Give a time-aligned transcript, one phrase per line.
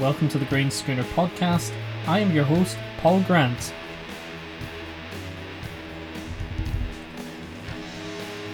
[0.00, 1.72] Welcome to the Grain Schooner podcast.
[2.06, 3.72] I am your host, Paul Grant.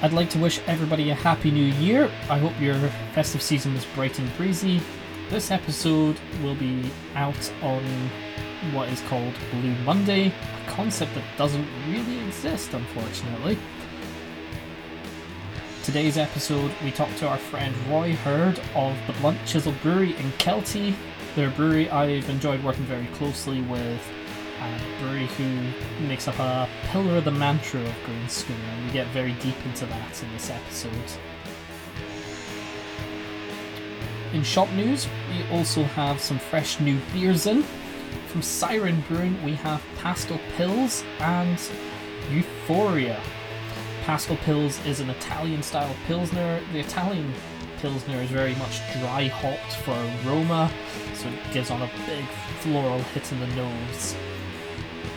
[0.03, 2.09] I'd like to wish everybody a happy new year.
[2.31, 2.77] I hope your
[3.13, 4.81] festive season was bright and breezy.
[5.31, 7.83] This episode will be out on
[8.73, 13.59] what is called Blue Monday, a concept that doesn't really exist, unfortunately.
[15.83, 20.31] Today's episode, we talk to our friend Roy Hurd of the Blunt Chisel Brewery in
[20.39, 20.95] Kelty.
[21.35, 24.01] They're a brewery I've enjoyed working very closely with,
[24.61, 28.93] a brewery who makes up a pillar of the mantra of Grain Schooner, and we
[28.93, 30.93] get very deep into that in this episode.
[34.35, 37.63] In shop news, we also have some fresh new beers in.
[38.29, 41.59] From Siren Brewing, we have Pastel Pills and
[42.31, 43.21] Euphoria.
[44.05, 46.61] Pastel Pills is an Italian style Pilsner.
[46.73, 47.33] The Italian
[47.83, 49.91] Pilsner is very much dry hopped for
[50.25, 50.71] aroma,
[51.15, 52.25] so it gives on a big
[52.61, 54.15] floral hit in the nose.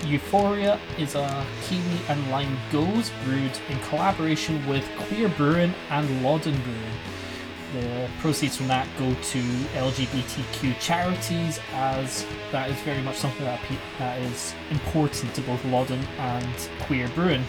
[0.03, 6.59] Euphoria is a kiwi and lime gose brewed in collaboration with Queer Brewing and Loddon
[6.63, 7.83] Brewing.
[7.83, 9.39] The proceeds from that go to
[9.75, 16.69] LGBTQ charities, as that is very much something that, is important to both Loddon and
[16.81, 17.43] Queer Brewing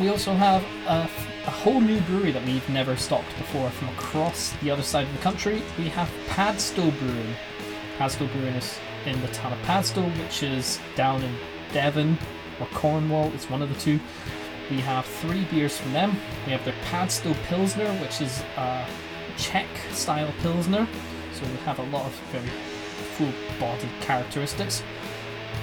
[0.00, 1.10] we also have a,
[1.46, 5.12] a, whole new brewery that we've never stocked before from across the other side of
[5.12, 5.62] the country.
[5.76, 7.34] We have Padstow Brewing.
[7.98, 11.34] Padstow Brewing is in the town of Padstow, which is down in
[11.72, 12.16] Devon
[12.60, 13.32] or Cornwall.
[13.34, 13.98] It's one of the two.
[14.70, 16.16] We have three beers from them.
[16.46, 18.86] We have their Padstow Pilsner, which is a
[19.36, 20.86] Czech style Pilsner.
[21.32, 22.48] So we have a lot of very
[23.16, 24.82] full bodied characteristics.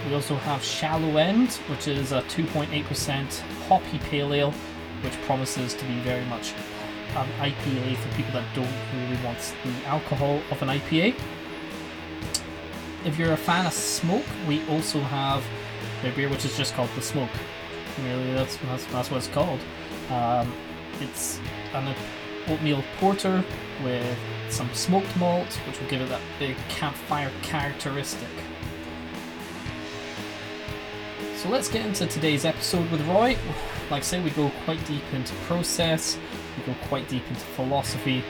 [0.06, 4.52] We also have Shallow End, which is a 2.8% hoppy pale ale,
[5.02, 6.54] which promises to be very much
[7.16, 11.16] an IPA for people that don't really want the alcohol of an IPA.
[13.04, 15.44] If you're a fan of smoke, we also have
[16.02, 17.30] their beer, which is just called the Smoke.
[18.04, 19.60] Really, that's that's, that's what it's called.
[20.10, 20.52] Um,
[21.00, 21.40] it's
[21.74, 21.96] an
[22.48, 23.44] oatmeal porter
[23.84, 24.18] with
[24.50, 28.30] some smoked malt, which will give it that big campfire characteristic.
[31.46, 33.38] So let's get into today's episode with Roy.
[33.92, 36.18] Like I say, we go quite deep into process,
[36.58, 38.24] we go quite deep into philosophy.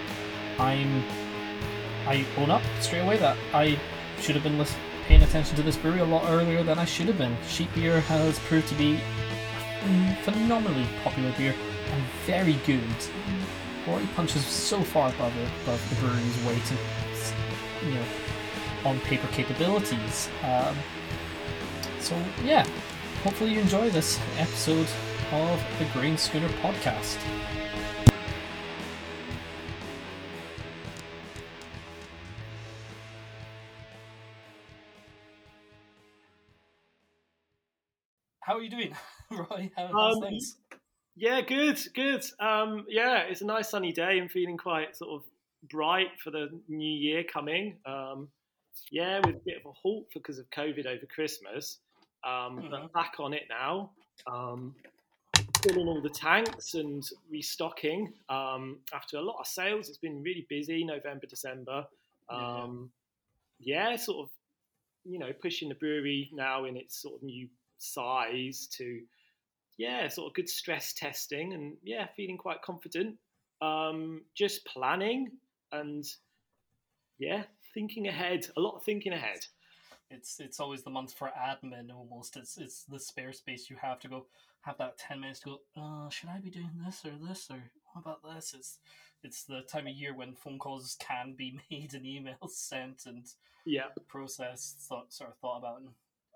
[0.59, 1.01] I'm,
[2.07, 3.79] I own up straight away that I
[4.19, 7.07] should have been listen, paying attention to this brewery a lot earlier than I should
[7.07, 7.37] have been.
[7.47, 8.99] Sheep beer has proved to be
[10.23, 11.55] phenomenally popular beer
[11.91, 12.83] and very good.
[13.87, 18.05] Roy punches so far above it, above the brewery's weight and you know
[18.83, 20.27] on paper capabilities.
[20.43, 20.75] Um,
[22.01, 22.67] so yeah,
[23.25, 24.87] hopefully you enjoy this episode
[25.31, 27.17] of the Grain Schooner podcast.
[38.41, 38.95] How are you doing,
[39.31, 39.71] Roy?
[39.75, 40.57] How, how's Um, things?
[41.15, 42.23] Yeah, good, good.
[42.39, 44.19] Um, yeah, it's a nice sunny day.
[44.19, 45.23] I'm feeling quite sort of
[45.69, 47.77] bright for the new year coming.
[47.85, 48.29] Um,
[48.91, 51.79] yeah, with a bit of a halt because of COVID over Christmas,
[52.25, 52.69] um, Mhm.
[52.71, 53.91] but back on it now.
[54.27, 54.75] Um,
[55.61, 59.89] filling all the tanks and restocking um, after a lot of sales.
[59.89, 61.87] It's been really busy November, December.
[62.29, 62.63] Yeah.
[62.63, 62.91] Um,
[63.59, 64.31] yeah, sort of,
[65.05, 69.05] you know, pushing the brewery now in its sort of new size to
[69.77, 73.17] yeah, sort of good stress testing and yeah, feeling quite confident.
[73.61, 75.31] Um, just planning
[75.71, 76.05] and
[77.17, 77.43] yeah,
[77.73, 78.47] thinking ahead.
[78.55, 79.45] A lot of thinking ahead.
[80.09, 82.37] It's it's always the month for admin almost.
[82.37, 84.25] It's it's the spare space you have to go
[84.61, 85.81] have that ten minutes to go.
[85.81, 87.57] Uh, should I be doing this or this or
[87.93, 88.53] what about this?
[88.57, 88.79] It's
[89.23, 93.25] it's the time of year when phone calls can be made and emails sent and
[93.65, 95.79] Yeah, process thought sort of thought about.
[95.79, 95.89] And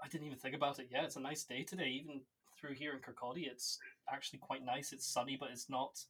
[0.04, 0.88] I didn't even think about it.
[0.92, 1.90] Yeah, it's a nice day today.
[2.02, 2.22] Even
[2.60, 3.80] through here in Kirkcaldy, it's
[4.12, 4.92] actually quite nice.
[4.92, 6.04] It's sunny, but it's not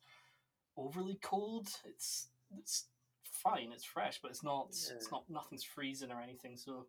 [0.77, 1.67] overly cold.
[1.85, 2.27] It's
[2.57, 2.85] it's
[3.23, 3.71] fine.
[3.73, 4.67] It's fresh, but it's not.
[4.69, 5.29] It's not.
[5.29, 6.56] Nothing's freezing or anything.
[6.57, 6.85] So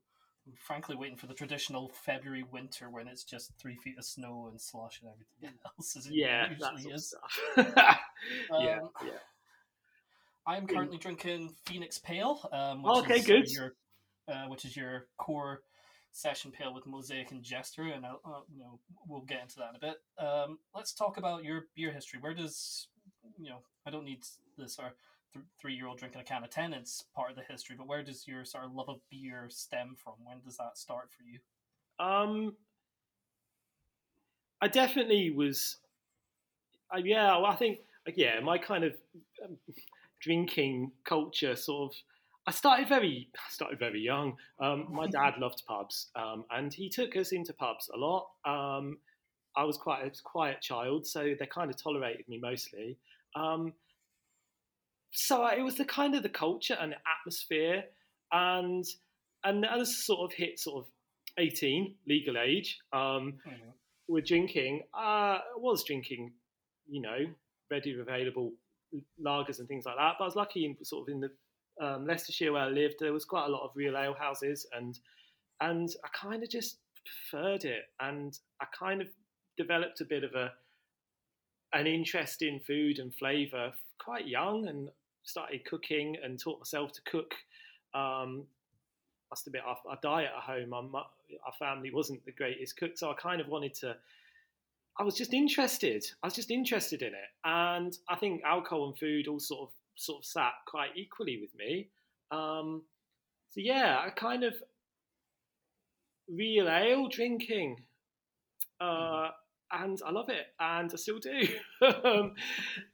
[0.50, 4.49] I'm frankly waiting for the traditional February winter when it's just three feet of snow
[4.50, 5.97] and slush and everything else.
[5.97, 7.14] As it yeah, usually is.
[7.56, 7.67] stuff.
[8.58, 9.11] yeah, Um, yeah.
[10.47, 12.49] I'm currently drinking Phoenix Pale.
[12.52, 13.50] Um, which Okay, is, of good.
[13.50, 13.75] Your,
[14.29, 15.62] uh, which is your core
[16.12, 19.70] session pale with mosaic and jester, and I'll, uh, you know we'll get into that
[19.70, 19.96] in a bit.
[20.19, 22.19] Um, let's talk about your beer history.
[22.20, 22.88] Where does
[23.38, 24.25] you know I don't need
[24.58, 24.94] this or
[25.32, 26.73] th- three year old drinking a can of ten.
[26.73, 29.97] It's part of the history, but where does your sort of love of beer stem
[30.03, 30.15] from?
[30.25, 31.38] When does that start for you?
[32.05, 32.56] Um,
[34.61, 35.77] I definitely was.
[36.94, 38.94] Uh, yeah, well, I think like, yeah, my kind of
[39.44, 39.56] um,
[40.21, 41.97] drinking culture sort of
[42.47, 44.37] I started very I started very young.
[44.59, 48.29] Um, my dad loved pubs, um, and he took us into pubs a lot.
[48.44, 48.99] Um,
[49.56, 52.97] I was quite a quiet child, so they kind of tolerated me mostly.
[53.37, 53.73] Um,
[55.12, 57.84] so it was the kind of the culture and the atmosphere,
[58.32, 58.84] and
[59.44, 60.90] and as I sort of hit sort of
[61.38, 63.70] eighteen, legal age, um, mm-hmm.
[64.08, 64.82] we're drinking.
[64.94, 66.32] Uh, I was drinking,
[66.88, 67.18] you know,
[67.70, 68.52] ready available
[69.24, 70.14] lagers and things like that.
[70.18, 71.30] But I was lucky in sort of in the
[71.84, 74.98] um, Leicestershire where I lived, there was quite a lot of real ale houses, and
[75.60, 76.78] and I kind of just
[77.30, 79.08] preferred it, and I kind of
[79.56, 80.52] developed a bit of a
[81.72, 84.88] an interest in food and flavour quite young, and
[85.31, 87.35] started cooking and taught myself to cook.
[87.94, 88.44] Um,
[89.31, 93.15] must admit, our, diet at home, our, our family wasn't the greatest cook, so I
[93.15, 93.97] kind of wanted to.
[94.99, 96.05] I was just interested.
[96.23, 99.75] I was just interested in it, and I think alcohol and food all sort of
[99.94, 101.88] sort of sat quite equally with me.
[102.31, 102.82] Um,
[103.50, 104.55] so yeah, I kind of
[106.29, 107.82] real ale drinking,
[108.81, 109.29] uh,
[109.72, 111.49] and I love it, and I still do.
[112.05, 112.34] um,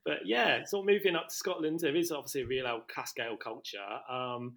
[0.04, 3.18] but yeah, sort of moving up to Scotland, there is obviously a real ale cask
[3.18, 3.78] ale culture.
[4.10, 4.54] Um,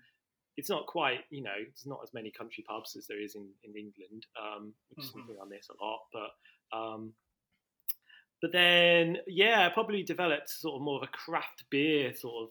[0.58, 3.48] it's not quite, you know, there's not as many country pubs as there is in,
[3.64, 5.20] in England, um, which is mm-hmm.
[5.20, 6.02] something I miss a lot.
[6.12, 7.14] But um,
[8.42, 12.50] but then, yeah, I probably developed sort of more of a craft beer sort of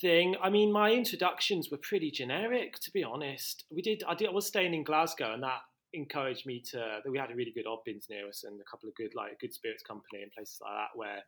[0.00, 0.36] thing.
[0.42, 3.64] I mean, my introductions were pretty generic, to be honest.
[3.70, 5.60] We did, I did, I was staying in Glasgow, and that
[5.92, 7.00] encouraged me to.
[7.02, 9.40] That we had a really good Oddbins near us, and a couple of good, like,
[9.40, 11.22] good spirits company and places like that, where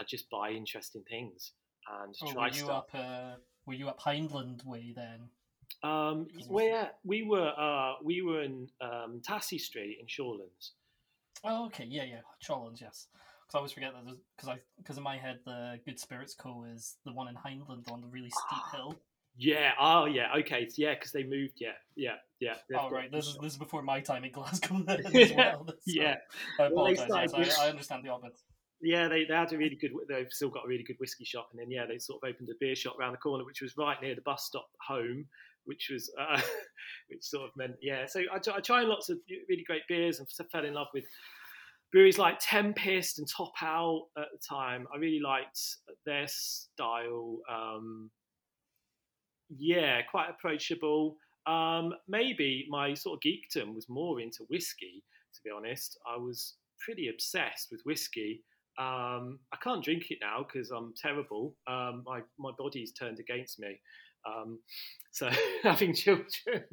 [0.00, 1.52] I just buy interesting things
[2.02, 2.86] and oh, try were you stuff.
[2.92, 3.34] Up, uh,
[3.66, 5.28] were you up Hyndland way then?
[5.82, 10.70] Um, where we were, uh, we were in um, Tassie Street in Shawlands.
[11.44, 13.08] Oh, okay, yeah, yeah, Shawlands, yes.
[13.46, 16.64] Because I always forget that because I because in my head the Good Spirits Co
[16.64, 18.96] is the one in Hyndland on the really steep hill.
[19.36, 19.72] Yeah.
[19.78, 20.34] Oh, yeah.
[20.38, 20.68] Okay.
[20.76, 21.58] Yeah, because they moved.
[21.60, 21.78] Yeah.
[21.94, 22.16] Yeah.
[22.40, 22.54] Yeah.
[22.78, 23.10] Oh, right.
[23.10, 25.66] This is this is before my time in Glasgow as well.
[25.86, 26.16] yeah.
[26.60, 27.08] I apologize.
[27.32, 28.38] Well, yes, I, I, understand the opposite.
[28.82, 29.92] Yeah, they, they had a really good.
[30.08, 32.48] They've still got a really good whiskey shop, and then yeah, they sort of opened
[32.50, 35.26] a beer shop around the corner, which was right near the bus stop home,
[35.64, 36.40] which was uh,
[37.08, 38.06] which sort of meant yeah.
[38.06, 39.18] So I, I tried lots of
[39.48, 41.04] really great beers and fell in love with
[41.92, 44.86] breweries like Tempest and Top Out at the time.
[44.94, 45.58] I really liked
[46.04, 47.38] their style.
[47.50, 48.10] Um,
[49.56, 51.16] yeah, quite approachable.
[51.46, 55.02] Um, maybe my sort of geekdom was more into whiskey,
[55.34, 55.98] to be honest.
[56.06, 56.54] I was
[56.84, 58.42] pretty obsessed with whiskey.
[58.78, 61.54] Um, I can't drink it now because I'm terrible.
[61.66, 63.80] Um, my my body's turned against me.
[64.26, 64.58] Um,
[65.12, 65.30] so
[65.62, 66.64] having children.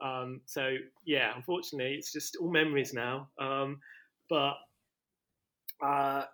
[0.00, 3.28] Um, so yeah, unfortunately, it's just all memories now.
[3.40, 3.80] Um,
[4.30, 4.54] but
[5.84, 6.24] uh,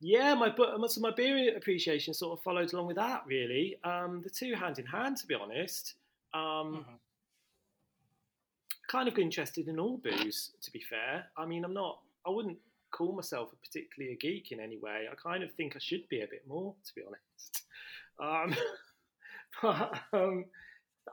[0.00, 0.54] yeah, my
[0.86, 3.22] so my beer appreciation sort of followed along with that.
[3.26, 5.94] Really, um, the two hand in hand, to be honest.
[6.34, 6.94] Um, mm-hmm.
[8.88, 11.26] Kind of interested in all booze, to be fair.
[11.36, 11.98] I mean, I'm not.
[12.26, 12.58] I wouldn't
[12.90, 15.06] call myself a particularly a geek in any way.
[15.10, 17.62] I kind of think I should be a bit more, to be honest.
[18.20, 18.52] Um,
[19.62, 20.44] but um,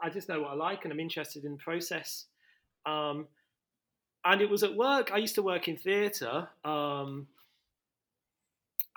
[0.01, 2.25] I just know what I like, and I'm interested in the process.
[2.87, 3.27] Um,
[4.25, 5.11] and it was at work.
[5.13, 7.27] I used to work in theatre, um,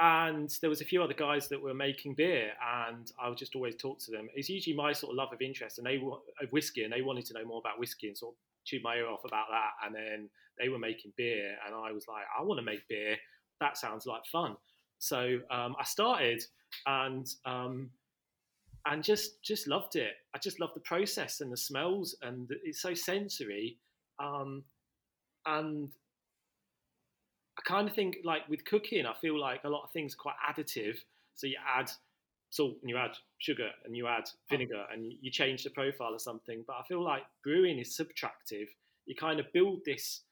[0.01, 2.53] and there was a few other guys that were making beer,
[2.87, 4.29] and I would just always talk to them.
[4.35, 7.27] It's usually my sort of love of interest, and they of whiskey, and they wanted
[7.27, 9.71] to know more about whiskey, and sort of chewed my ear off about that.
[9.85, 13.17] And then they were making beer, and I was like, I want to make beer.
[13.61, 14.57] That sounds like fun.
[15.01, 16.45] So um, I started,
[16.87, 17.91] and um,
[18.87, 20.13] and just just loved it.
[20.35, 23.79] I just loved the process and the smells, and it's so sensory.
[24.21, 24.63] Um,
[25.47, 25.91] and
[27.59, 30.17] I kind of think like with cooking, I feel like a lot of things are
[30.17, 30.97] quite additive.
[31.35, 31.91] So you add
[32.51, 36.23] salt and you add sugar and you add vinegar and you change the profile of
[36.23, 36.65] something.
[36.67, 38.67] But I feel like brewing is subtractive.
[39.07, 40.23] You kind of build this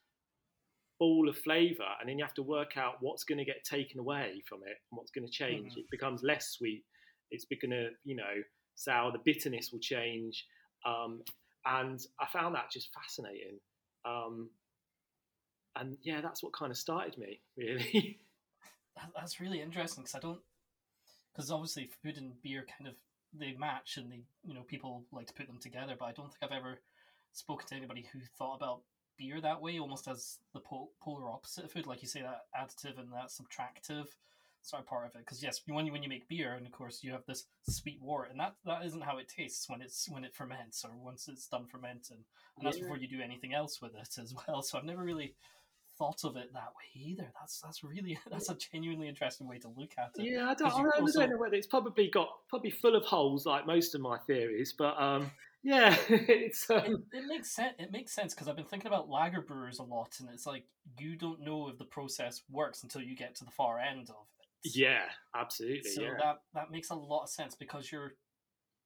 [0.98, 4.00] ball of flavour and then you have to work out what's going to get taken
[4.00, 5.72] away from it and what's going to change.
[5.72, 5.80] Mm-hmm.
[5.80, 6.84] It becomes less sweet.
[7.30, 8.42] It's going to, you know,
[8.76, 9.10] sour.
[9.12, 10.44] The bitterness will change.
[10.86, 11.22] Um,
[11.64, 13.58] and I found that just fascinating.
[14.04, 14.50] Um,
[15.80, 18.18] and yeah, that's what kind of started me, really.
[19.16, 20.40] that's really interesting because I don't,
[21.34, 22.94] because obviously food and beer kind of
[23.38, 26.28] they match and they, you know, people like to put them together, but I don't
[26.28, 26.80] think I've ever
[27.32, 28.80] spoken to anybody who thought about
[29.18, 32.98] beer that way, almost as the polar opposite of food, like you say, that additive
[32.98, 34.06] and that subtractive
[34.62, 35.24] sort of part of it.
[35.24, 38.00] Because yes, when you when you make beer, and of course you have this sweet
[38.02, 41.28] wort, and that that isn't how it tastes when it's when it ferments or once
[41.28, 42.24] it's done fermenting,
[42.56, 42.84] and that's yeah.
[42.84, 44.62] before you do anything else with it as well.
[44.66, 45.34] So I've never really
[45.98, 47.30] thought of it that way either.
[47.40, 50.24] That's that's really that's a genuinely interesting way to look at it.
[50.24, 53.46] Yeah, I don't, I also- don't know whether it's probably got probably full of holes
[53.46, 55.30] like most of my theories, but um,
[55.62, 57.74] yeah, it's It, um, it makes sense.
[57.78, 60.64] It makes sense because I've been thinking about lager brewers a lot, and it's like
[60.98, 64.26] you don't know if the process works until you get to the far end of
[64.64, 64.76] it.
[64.76, 65.02] yeah,
[65.34, 68.12] absolutely, So yeah, that that makes a lot of sense because you're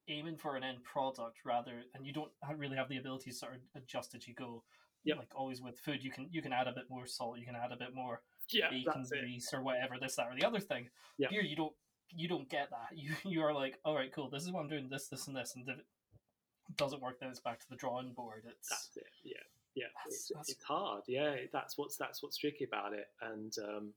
[0.08, 3.54] aiming for an end product rather, and you don't really have the ability to sort
[3.54, 4.62] of adjust as you go.
[5.04, 5.16] Yep.
[5.18, 7.56] Like always with food, you can you can add a bit more salt, you can
[7.56, 10.88] add a bit more yeah, bacon grease or whatever, this, that, or the other thing.
[11.18, 11.30] Yep.
[11.30, 11.72] Here you don't
[12.10, 12.88] you don't get that.
[12.96, 14.28] You you are like, all right, cool.
[14.28, 14.88] This is what I'm doing.
[14.90, 15.84] This, this, and this, and if it
[16.76, 18.44] doesn't work, then it's back to the drawing board.
[18.46, 19.06] It's That's it.
[19.24, 19.34] Yeah,
[19.74, 19.84] yeah.
[19.96, 21.04] That's- it's, that's- it's hard.
[21.08, 23.94] Yeah, that's what's that's what's tricky about it, and um,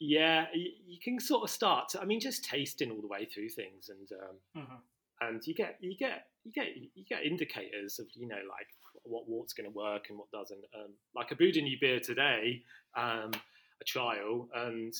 [0.00, 1.88] yeah, you, you can sort of start.
[1.90, 4.78] To, I mean, just tasting all the way through things, and um, Mhm.
[5.20, 8.66] And you get you get you get you get indicators of you know like
[9.04, 10.64] what wort's going to work and what doesn't.
[10.74, 12.62] Um, like I brewed a new beer today,
[12.96, 13.32] um,
[13.80, 14.94] a trial, and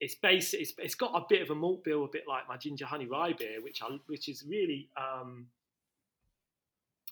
[0.00, 0.60] it's basic.
[0.60, 3.06] It's, it's got a bit of a malt bill, a bit like my ginger honey
[3.06, 4.88] rye beer, which I which is really.
[4.96, 5.46] Um,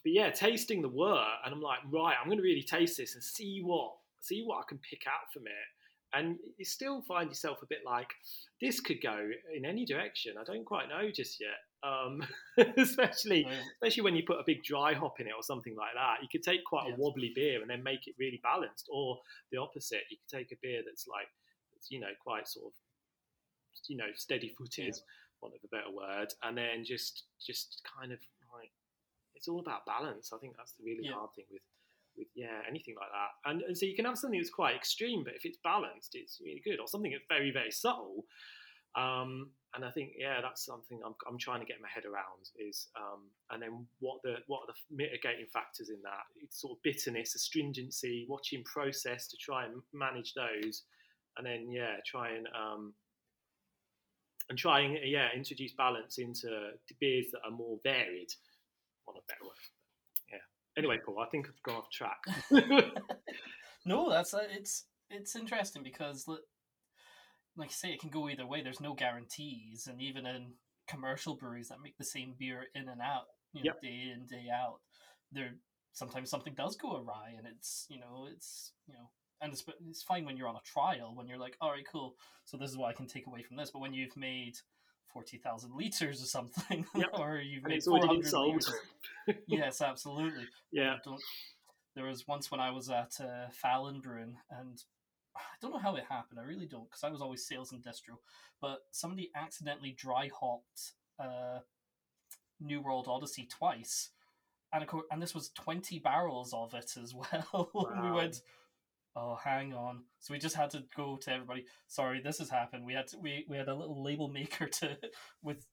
[0.03, 3.15] but yeah, tasting the wort, and I'm like, right, I'm going to really taste this
[3.15, 5.67] and see what see what I can pick out from it.
[6.15, 8.09] And you still find yourself a bit like,
[8.61, 10.35] this could go in any direction.
[10.39, 11.57] I don't quite know just yet.
[11.83, 12.25] Um,
[12.77, 15.93] especially Well, especially when you put a big dry hop in it or something like
[15.95, 16.21] that.
[16.21, 16.95] You could take quite Yeah.
[16.95, 19.19] a wobbly beer and then make it really balanced, or
[19.51, 20.03] the opposite.
[20.09, 21.27] You could take a beer that's like,
[21.75, 22.73] it's, you know, quite sort of,
[23.89, 24.95] you know, steady footed,
[25.41, 28.19] want of a better word, and then just just kind of
[28.53, 28.71] like,
[29.35, 30.31] it's all about balance.
[30.33, 31.15] I think that's the really Yeah.
[31.15, 31.61] hard thing with.
[32.15, 35.23] With yeah, anything like that, and, and so you can have something that's quite extreme,
[35.23, 38.27] but if it's balanced, it's really good, or something that's very very subtle,
[38.95, 42.49] um, and I think yeah, that's something I'm, I'm trying to get my head around
[42.59, 46.25] is, um, and then what the what are the mitigating factors in that?
[46.41, 50.83] It's sort of bitterness, astringency, watching process to try and manage those,
[51.37, 52.93] and then yeah, try and um,
[54.49, 58.29] and try and yeah introduce balance into beers that are more varied.
[59.05, 59.51] On a better
[60.31, 60.37] yeah.
[60.77, 62.23] Anyway, Paul, I think I've gone off track.
[63.85, 66.27] no, that's uh, it's it's interesting because
[67.55, 68.61] like you say, it can go either way.
[68.61, 70.53] There's no guarantees, and even in
[70.87, 73.81] commercial breweries that make the same beer in and out, you know, Yep.
[73.81, 74.79] day in day out,
[75.31, 75.55] there
[75.93, 79.09] sometimes something does go awry, and it's you know it's you know.
[79.41, 82.15] And it's, it's fine when you're on a trial when you're like, all right, cool.
[82.45, 83.71] So this is what I can take away from this.
[83.71, 84.53] But when you've made
[85.11, 87.09] forty thousand liters or something, Yep.
[87.13, 88.73] or you've made four hundred liters,
[89.47, 90.45] yes, absolutely.
[90.71, 90.95] yeah,
[91.95, 94.81] there was once when I was at uh, Fallen Brewing, and
[95.35, 96.39] I don't know how it happened.
[96.39, 98.17] I really don't, because I was always sales and distro.
[98.61, 101.59] But somebody accidentally dry hopped uh,
[102.59, 104.09] New World Odyssey twice,
[104.71, 107.89] and of course, and this was twenty barrels of it as well.
[107.93, 108.41] and we went,
[109.15, 110.03] oh, hang on.
[110.19, 111.65] So we just had to go to everybody.
[111.87, 112.85] Sorry, this has happened.
[112.85, 114.97] We had to, we we had a little label maker to
[115.43, 115.65] with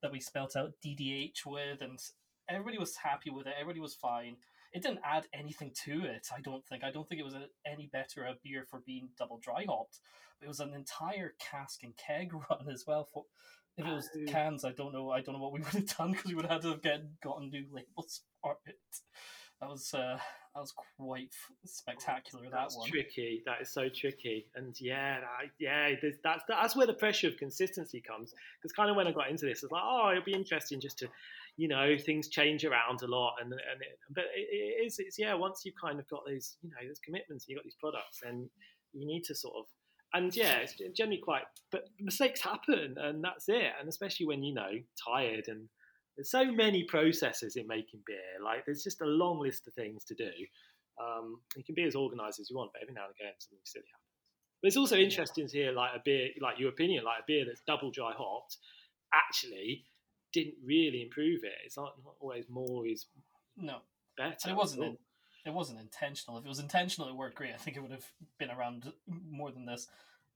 [0.00, 1.98] that we spelt out DDH with, and
[2.48, 3.54] everybody was happy with it.
[3.58, 4.36] Everybody was fine.
[4.72, 6.28] It didn't add anything to it.
[6.34, 6.82] I don't think.
[6.84, 10.00] I don't think it was a, any better a beer for being double dry hopped.
[10.42, 13.08] It was an entire cask and keg run as well.
[13.12, 13.24] For
[13.76, 14.24] if it was Oh.
[14.30, 15.10] cans, I don't know.
[15.10, 16.82] I don't know what we would have done because we would have had to have
[16.82, 18.76] get, gotten new labels for it.
[19.60, 20.18] That was uh,
[20.54, 21.32] that was quite
[21.64, 22.42] spectacular.
[22.44, 22.88] That That's one.
[22.90, 23.42] tricky.
[23.46, 24.46] That is so tricky.
[24.56, 25.90] And yeah, that, yeah,
[26.24, 28.34] that's that's where the pressure of consistency comes.
[28.60, 30.98] Because kind of when I got into this, it's like, oh, it'll be interesting just
[30.98, 31.08] to,
[31.56, 33.34] you know, things change around a lot.
[33.40, 35.34] And and it, but it, it is it's yeah.
[35.34, 38.20] Once you've kind of got those, you know, those commitments, and you've got these products,
[38.22, 38.48] then
[38.92, 39.66] you need to sort of.
[40.14, 43.72] And yeah, it's generally quite, but mistakes happen, and that's it.
[43.80, 44.70] And especially when you know
[45.08, 45.68] tired, and
[46.16, 48.44] there's so many processes in making beer.
[48.44, 50.30] Like there's just a long list of things to do.
[51.00, 53.58] Um, you can be as organised as you want, but every now and again something
[53.64, 54.12] silly happens.
[54.60, 57.44] But it's also interesting to hear like a beer, like your opinion, like a beer
[57.46, 58.58] that's double dry hopped,
[59.14, 59.84] actually
[60.32, 61.52] didn't really improve it.
[61.64, 63.06] It's not, not always more is
[63.56, 63.78] No,
[64.16, 64.36] better.
[64.44, 64.84] and it wasn't.
[64.84, 64.96] In,
[65.44, 66.38] it wasn't intentional.
[66.38, 67.52] If it was intentional, it worked great.
[67.52, 68.06] I think it would have
[68.38, 68.92] been around
[69.28, 69.88] more than this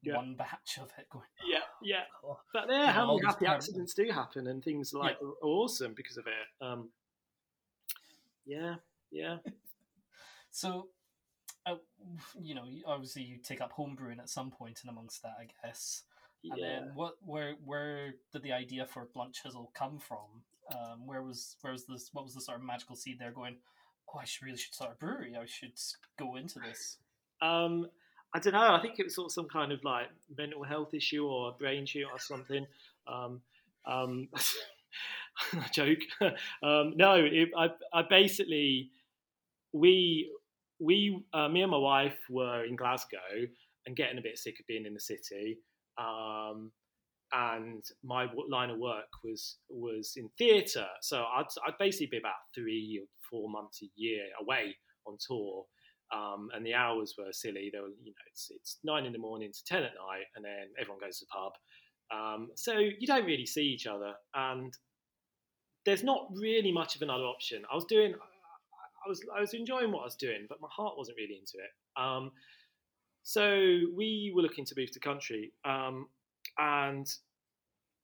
[0.03, 0.17] Yeah.
[0.17, 1.27] one batch of it going.
[1.49, 2.05] Yeah, yeah.
[2.25, 2.41] Oh.
[2.53, 6.17] But there, Yeah, how many happy accidents do happen, and things like are awesome because
[6.17, 6.65] of it.
[6.65, 6.91] Um,
[8.45, 8.77] yeah,
[9.11, 9.39] yeah.
[10.51, 10.89] So,
[11.67, 11.75] uh,
[12.41, 14.51] you know, obviously you take up homebrewing at some
[14.83, 16.05] and amongst that, I guess.
[16.51, 16.67] And yeah.
[16.67, 17.15] then what?
[17.25, 17.55] Where?
[17.65, 20.43] Where did the idea for Blunt Chisel come from?
[20.75, 21.57] Um, where was?
[21.61, 22.11] Where was this?
[22.13, 23.33] What was the sort of magical seed there?
[23.33, 23.57] Going,
[24.15, 25.35] oh, I should really should start a brewery.
[25.41, 25.73] I should
[26.19, 26.99] go into this.
[27.41, 27.89] Um,
[28.35, 28.75] I don't know.
[28.75, 31.53] I think it was sort of some kind of like mental health issue or a
[31.53, 32.67] brain issue or something.
[33.07, 33.41] Um,
[33.87, 34.29] um,
[35.73, 36.01] joke.
[36.63, 38.91] um, no, it, I, I basically
[39.73, 40.31] we
[40.79, 43.19] we, uh, me and my wife, were in Glasgow
[43.87, 45.59] and getting a bit sick of being in the city.
[45.99, 46.73] Um,
[47.33, 52.35] and my line of work was was in theatre, so I'd, I'd basically be about
[52.55, 54.77] three or four months a year away
[55.07, 55.65] on tour.
[56.15, 57.69] Um, and the hours were silly.
[57.73, 60.45] They were, you know, it's, it's nine in the morning to ten at night, and
[60.45, 61.53] then everyone goes to the pub.
[62.15, 64.73] Um, so you don't really see each other, and
[65.85, 67.63] there's not really much of another option.
[67.71, 70.95] I was doing, I was, I was enjoying what I was doing, but my heart
[70.97, 72.01] wasn't really into it.
[72.01, 72.31] Um,
[73.29, 76.07] so we were looking to move to country, um,
[76.59, 77.13] and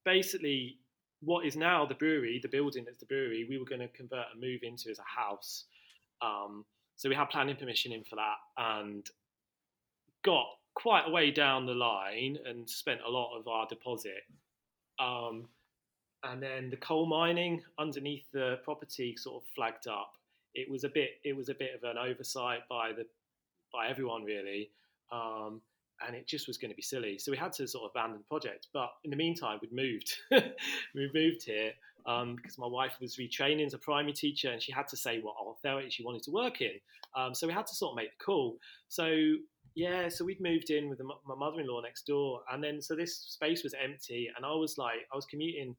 [0.04, 0.78] basically,
[1.20, 4.26] what is now the brewery, the building that's the brewery, we were going to convert
[4.32, 5.66] and move into as a house.
[6.22, 6.64] Um,
[6.96, 9.08] so we had planning permission in for that, and
[10.24, 14.24] got quite a way down the line and spent a lot of our deposit.
[14.98, 15.46] Um,
[16.24, 20.14] and then the coal mining underneath the property sort of flagged up.
[20.52, 23.06] It was a bit, it was a bit of an oversight by the,
[23.72, 24.70] by everyone really,
[25.12, 25.60] um,
[26.06, 27.18] and it just was going to be silly.
[27.18, 28.68] So we had to sort of abandon the project.
[28.72, 30.16] But in the meantime, we'd moved.
[30.94, 31.72] we moved here
[32.06, 35.20] um, because my wife was retraining as a primary teacher, and she had to say
[35.20, 36.72] what authority she wanted to work in.
[37.16, 38.56] Um, so we had to sort of make the call.
[38.88, 39.06] So
[39.74, 43.62] yeah, so we'd moved in with my mother-in-law next door, and then so this space
[43.62, 45.76] was empty, and I was like, I was commuting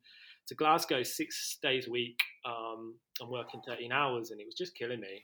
[0.47, 4.75] to Glasgow six days a week um, and working 13 hours, and it was just
[4.75, 5.23] killing me.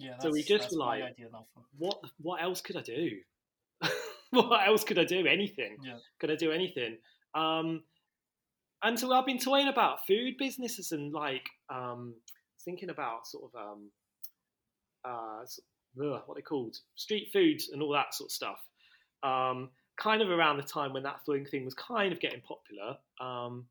[0.00, 1.16] Yeah, so we just were like,
[1.78, 3.18] what what else could I do?
[4.30, 5.26] what else could I do?
[5.26, 5.76] Anything?
[5.84, 5.98] Yeah.
[6.18, 6.96] Could I do anything?
[7.34, 7.82] Um,
[8.82, 12.14] and so I've been toying about food businesses and like um,
[12.64, 13.90] thinking about sort of um,
[15.04, 15.42] uh,
[16.02, 18.58] ugh, what they called street foods and all that sort of stuff.
[19.22, 22.96] Um, kind of around the time when that thing was kind of getting popular.
[23.20, 23.66] Um,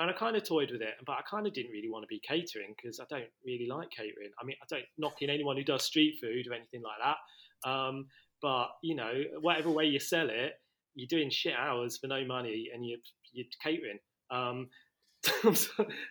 [0.00, 2.08] and I kind of toyed with it, but I kind of didn't really want to
[2.08, 4.30] be catering because I don't really like catering.
[4.40, 7.70] I mean, I don't knock in anyone who does street food or anything like that.
[7.70, 8.06] Um,
[8.40, 10.54] but you know, whatever way you sell it,
[10.94, 12.98] you're doing shit hours for no money, and you're
[13.32, 13.98] you're catering.
[14.30, 14.68] Um,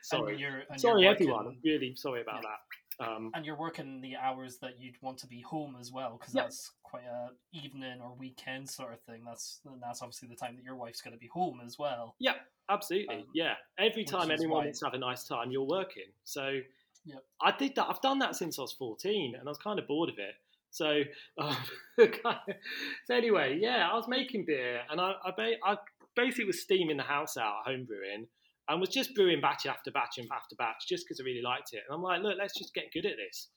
[0.03, 1.57] sorry, and you're, and sorry, everyone.
[1.65, 2.49] Really sorry about yeah.
[2.49, 2.78] that.
[2.99, 6.35] Um, and you're working the hours that you'd want to be home as well, because
[6.35, 6.43] yeah.
[6.43, 9.21] that's quite a evening or weekend sort of thing.
[9.25, 12.15] That's that's obviously the time that your wife's going to be home as well.
[12.19, 12.33] Yeah,
[12.69, 13.15] absolutely.
[13.15, 16.11] Um, yeah, every time anyone wants to have a nice time, you're working.
[16.25, 16.59] So
[17.05, 17.23] yep.
[17.41, 17.87] I did that.
[17.89, 20.35] I've done that since I was 14, and I was kind of bored of it.
[20.71, 21.01] So,
[21.41, 21.55] um,
[21.97, 25.77] so anyway, yeah, I was making beer, and I, I, I
[26.15, 28.27] basically was steaming the house out home brewing
[28.69, 31.73] and was just brewing batch after batch and after batch just because I really liked
[31.73, 31.81] it.
[31.87, 33.47] And I'm like, look, let's just get good at this,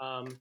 [0.00, 0.40] um,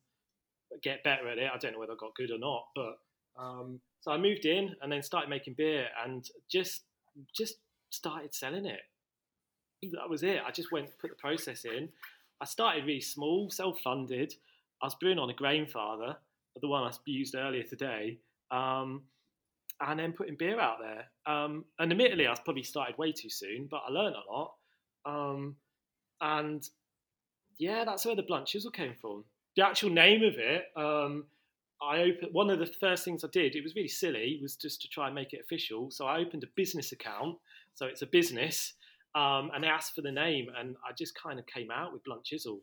[0.82, 1.52] get better at it.
[1.54, 2.98] I don't know whether I got good or not, but
[3.38, 6.84] um, so I moved in and then started making beer and just
[7.36, 7.56] just
[7.90, 8.80] started selling it.
[9.94, 10.40] That was it.
[10.46, 11.90] I just went put the process in.
[12.40, 14.34] I started really small, self-funded.
[14.82, 16.16] I was brewing on a Grainfather,
[16.60, 18.18] the one I used earlier today.
[18.50, 19.04] Um,
[19.88, 21.06] and then putting beer out there.
[21.34, 24.54] Um, and admittedly, I probably started way too soon, but I learned a lot.
[25.06, 25.56] Um,
[26.22, 26.68] and
[27.58, 29.24] yeah, that's where the blunt chisel came from.
[29.56, 31.26] The actual name of it, um,
[31.82, 33.56] I opened one of the first things I did.
[33.56, 35.90] It was really silly, was just to try and make it official.
[35.90, 37.38] So I opened a business account.
[37.74, 38.74] So it's a business,
[39.16, 42.04] um, and they asked for the name, and I just kind of came out with
[42.04, 42.62] blunt chisel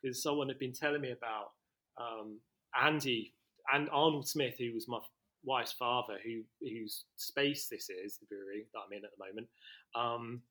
[0.00, 1.52] because someone had been telling me about
[1.98, 2.38] um,
[2.80, 3.34] Andy
[3.72, 4.98] and Arnold Smith, who was my
[5.44, 9.48] wife's father, who whose space this is, the brewery that I'm in at the moment.
[9.94, 10.42] Um,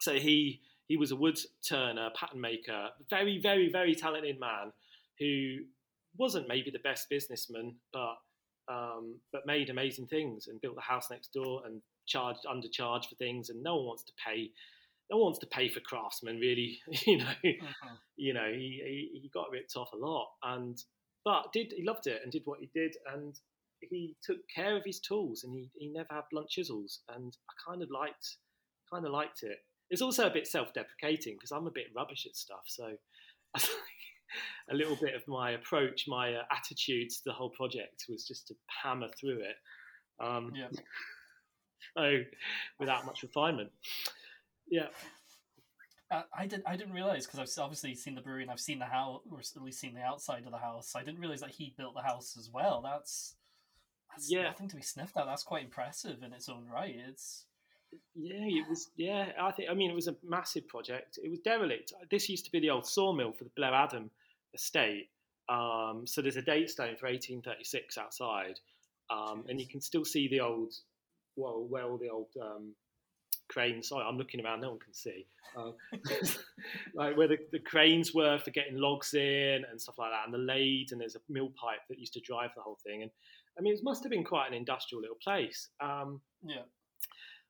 [0.00, 4.72] so he he was a wood turner, pattern maker, very very very talented man
[5.18, 5.58] who
[6.16, 8.16] wasn't maybe the best businessman, but
[8.70, 13.16] um, but made amazing things and built the house next door and charged undercharged for
[13.16, 14.50] things, and no one wants to pay.
[15.10, 16.78] No one wants to pay for craftsmen, really.
[17.06, 17.94] You know, uh-huh.
[18.16, 20.78] you know, he, he, he got ripped off a lot, and
[21.24, 23.38] but did he loved it and did what he did, and
[23.88, 27.70] he took care of his tools and he, he never had blunt chisels and I
[27.70, 28.36] kind of liked
[28.92, 29.58] kind of liked it.
[29.90, 32.92] It's also a bit self-deprecating because I'm a bit rubbish at stuff, so
[34.70, 38.48] a little bit of my approach, my uh, attitude to the whole project was just
[38.48, 39.56] to hammer through it.
[40.20, 40.68] Um, yeah.
[41.96, 42.18] so
[42.78, 43.70] without much refinement.
[44.68, 44.88] Yeah.
[46.12, 46.64] Uh, I didn't.
[46.66, 49.38] I didn't realize because I've obviously seen the brewery and I've seen the house, or
[49.38, 50.94] at least seen the outside of the house.
[50.96, 52.82] I didn't realize that he built the house as well.
[52.82, 53.36] That's
[54.10, 54.42] that's yeah.
[54.42, 55.26] nothing to be sniffed at.
[55.26, 56.94] That's quite impressive in its own right.
[57.08, 57.44] It's
[58.14, 58.90] yeah, it was.
[58.96, 59.70] Yeah, I think.
[59.70, 61.18] I mean, it was a massive project.
[61.22, 61.92] It was derelict.
[62.10, 64.10] This used to be the old sawmill for the Blair Adam
[64.54, 65.08] estate.
[65.48, 68.60] Um, so there's a date stone for 1836 outside,
[69.10, 70.72] um, and you can still see the old,
[71.34, 72.74] well, where all the old um,
[73.48, 73.88] cranes.
[73.88, 74.60] Sorry, I'm looking around.
[74.60, 75.26] No one can see.
[75.56, 75.72] Uh,
[76.94, 80.32] like where the, the, cranes were for getting logs in and stuff like that, and
[80.32, 83.02] the lathe, and there's a mill pipe that used to drive the whole thing.
[83.02, 83.10] And
[83.58, 85.68] I mean, it must have been quite an industrial little place.
[85.80, 86.62] Um, yeah.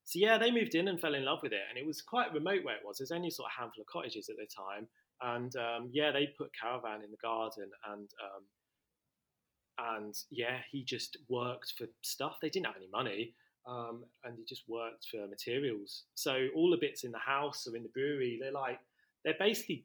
[0.04, 2.32] So yeah, they moved in and fell in love with it, and it was quite
[2.32, 2.98] remote where it was.
[2.98, 4.88] There's only sort of handful of cottages at the time,
[5.22, 11.16] and um, yeah, they put caravan in the garden, and um, and yeah, he just
[11.28, 12.38] worked for stuff.
[12.42, 13.34] They didn't have any money,
[13.68, 16.04] um, and he just worked for materials.
[16.14, 18.80] So all the bits in the house or in the brewery, they're like
[19.24, 19.84] they're basically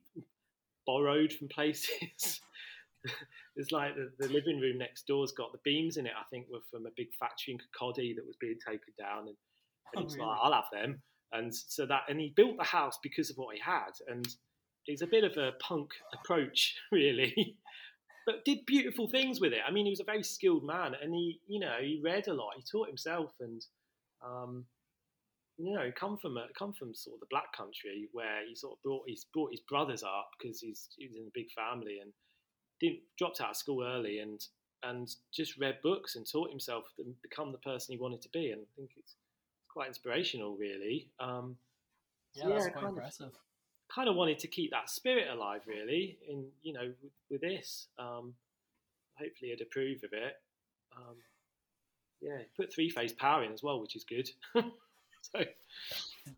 [0.85, 2.41] borrowed from places.
[3.55, 6.13] it's like the, the, living room next door's got the beams in it.
[6.17, 9.27] I think were from a big factory in Kirkcaldy that was being taken down, and,
[9.27, 9.37] and
[9.95, 10.27] oh, he was really?
[10.27, 13.55] like, "I'll have them." And so that, and he built the house because of what
[13.55, 14.27] he had, and
[14.85, 17.57] it's a bit of a punk approach, really
[18.25, 19.59] but did beautiful things with it.
[19.65, 22.33] I mean, he was a very skilled man, and he, you know, he read a
[22.33, 22.53] lot.
[22.55, 23.63] He taught himself, and
[24.25, 24.65] um,
[25.57, 28.73] you know, come from a, come from sort of the black country where he sort
[28.73, 31.99] of brought his brought his brothers up because he's he was in a big family
[32.01, 32.11] and
[32.79, 34.45] didn't dropped out of school early and
[34.83, 38.51] and just read books and taught himself and become the person he wanted to be.
[38.51, 39.15] And I think it's
[39.71, 41.09] quite inspirational, really.
[41.19, 41.57] Um,
[42.33, 43.27] yeah, that's quite impressive.
[43.27, 43.33] Of,
[43.93, 46.17] kind of wanted to keep that spirit alive, really.
[46.29, 48.33] In you know, with, with this, um,
[49.17, 50.35] hopefully, I'd approve of it.
[50.95, 51.15] Um,
[52.21, 54.29] yeah, put three phase power in as well, which is good.
[54.53, 55.43] so,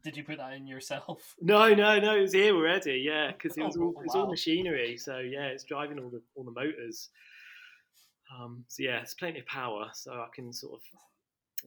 [0.04, 1.36] did you put that in yourself?
[1.42, 2.18] No, no, no.
[2.18, 3.04] It was here already.
[3.06, 4.22] Yeah, because it was all, oh, wow.
[4.22, 4.98] all machinery.
[4.98, 7.10] So yeah, it's driving all the all the motors.
[8.36, 10.82] Um, so yeah, it's plenty of power, so I can sort of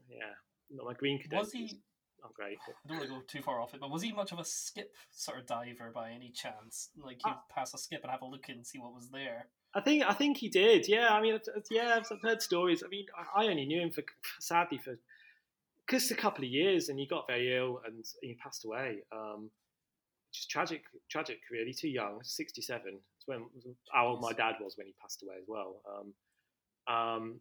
[0.09, 0.35] yeah.
[0.71, 1.39] Not my green cadet.
[1.39, 1.81] Was he
[2.23, 2.59] not great.
[2.69, 4.45] I don't want to go too far off it, but was he much of a
[4.45, 6.91] skip sort of diver by any chance?
[7.03, 9.47] Like he'd uh, pass a skip and have a look and see what was there.
[9.75, 10.89] I think I think he did.
[10.89, 11.39] Yeah, I mean,
[11.71, 12.83] yeah, I've heard stories.
[12.85, 14.03] I mean, I only knew him for
[14.39, 14.99] sadly for
[15.91, 18.99] just a couple of years, and he got very ill and he passed away.
[19.13, 19.51] Um,
[20.29, 21.75] which is tragic, tragic, really.
[21.75, 23.01] Too young, sixty-seven.
[23.17, 23.47] It's when
[23.93, 25.83] how old my dad was when he passed away as well.
[26.89, 27.41] Um, um,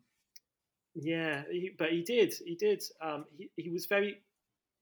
[0.95, 2.33] yeah, he, but he did.
[2.43, 2.81] He did.
[3.01, 4.17] Um, he, he was very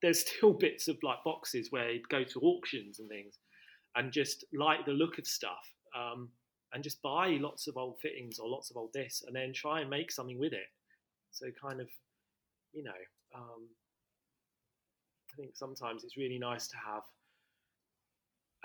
[0.01, 3.39] there's still bits of like boxes where he'd go to auctions and things
[3.95, 6.29] and just like the look of stuff um,
[6.73, 9.81] and just buy lots of old fittings or lots of old this and then try
[9.81, 10.67] and make something with it.
[11.31, 11.87] So kind of,
[12.73, 12.91] you know,
[13.37, 13.67] um,
[15.31, 17.03] I think sometimes it's really nice to have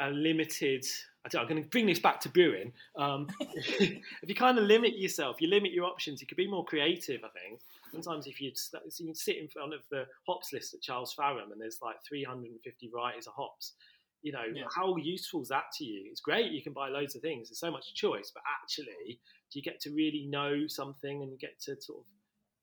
[0.01, 0.85] a limited.
[1.25, 2.73] I am going to bring this back to brewing.
[2.97, 6.21] Um, if you kind of limit yourself, you limit your options.
[6.21, 7.21] You could be more creative.
[7.25, 7.61] I think
[7.93, 8.53] sometimes if you
[8.99, 12.89] you sit in front of the hops list at Charles Faram and there's like 350
[12.89, 13.75] varieties of hops,
[14.23, 14.65] you know yeah.
[14.75, 16.09] how useful is that to you?
[16.11, 16.51] It's great.
[16.53, 17.49] You can buy loads of things.
[17.49, 19.21] There's so much choice, but actually,
[19.53, 22.05] do you get to really know something and you get to sort of,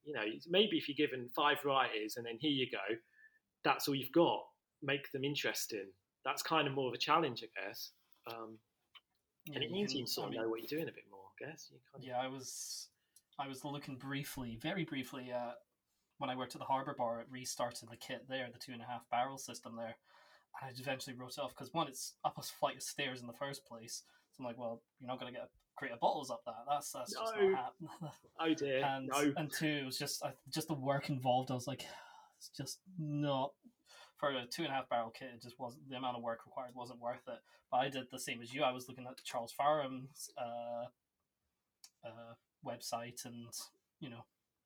[0.09, 2.95] you know, maybe if you're given five varieties and then here you go,
[3.63, 4.41] that's all you've got.
[4.81, 5.91] Make them interesting
[6.25, 7.91] that's kind of more of a challenge, I guess.
[8.31, 8.57] Um,
[9.45, 11.49] yeah, and it means you, sort of know what you're doing a bit more, I
[11.49, 11.69] guess.
[11.91, 12.07] Kind of...
[12.07, 12.87] Yeah, I was,
[13.39, 15.55] I was looking briefly, very briefly, at
[16.17, 18.81] when I worked at the Harbour Bar at restarting the kit there, the two and
[18.81, 19.95] a half barrel system there.
[20.61, 23.27] And I eventually wrote it off because one, it's up a flight of stairs in
[23.27, 24.03] the first place.
[24.33, 25.49] So I'm like, well, you're not going to get
[25.87, 26.65] of bottles up that.
[26.69, 27.21] That's that's no.
[27.21, 28.11] just not happening.
[28.39, 28.83] oh dear.
[28.83, 29.33] And no.
[29.37, 31.51] and two, it was just just the work involved.
[31.51, 31.85] I was like,
[32.37, 33.51] it's just not
[34.19, 36.39] for a two and a half barrel kit, it just wasn't the amount of work
[36.45, 37.39] required wasn't worth it.
[37.71, 38.63] But I did the same as you.
[38.63, 40.87] I was looking at Charles Faram's uh,
[42.05, 42.33] uh,
[42.65, 43.45] website and
[43.99, 44.25] you know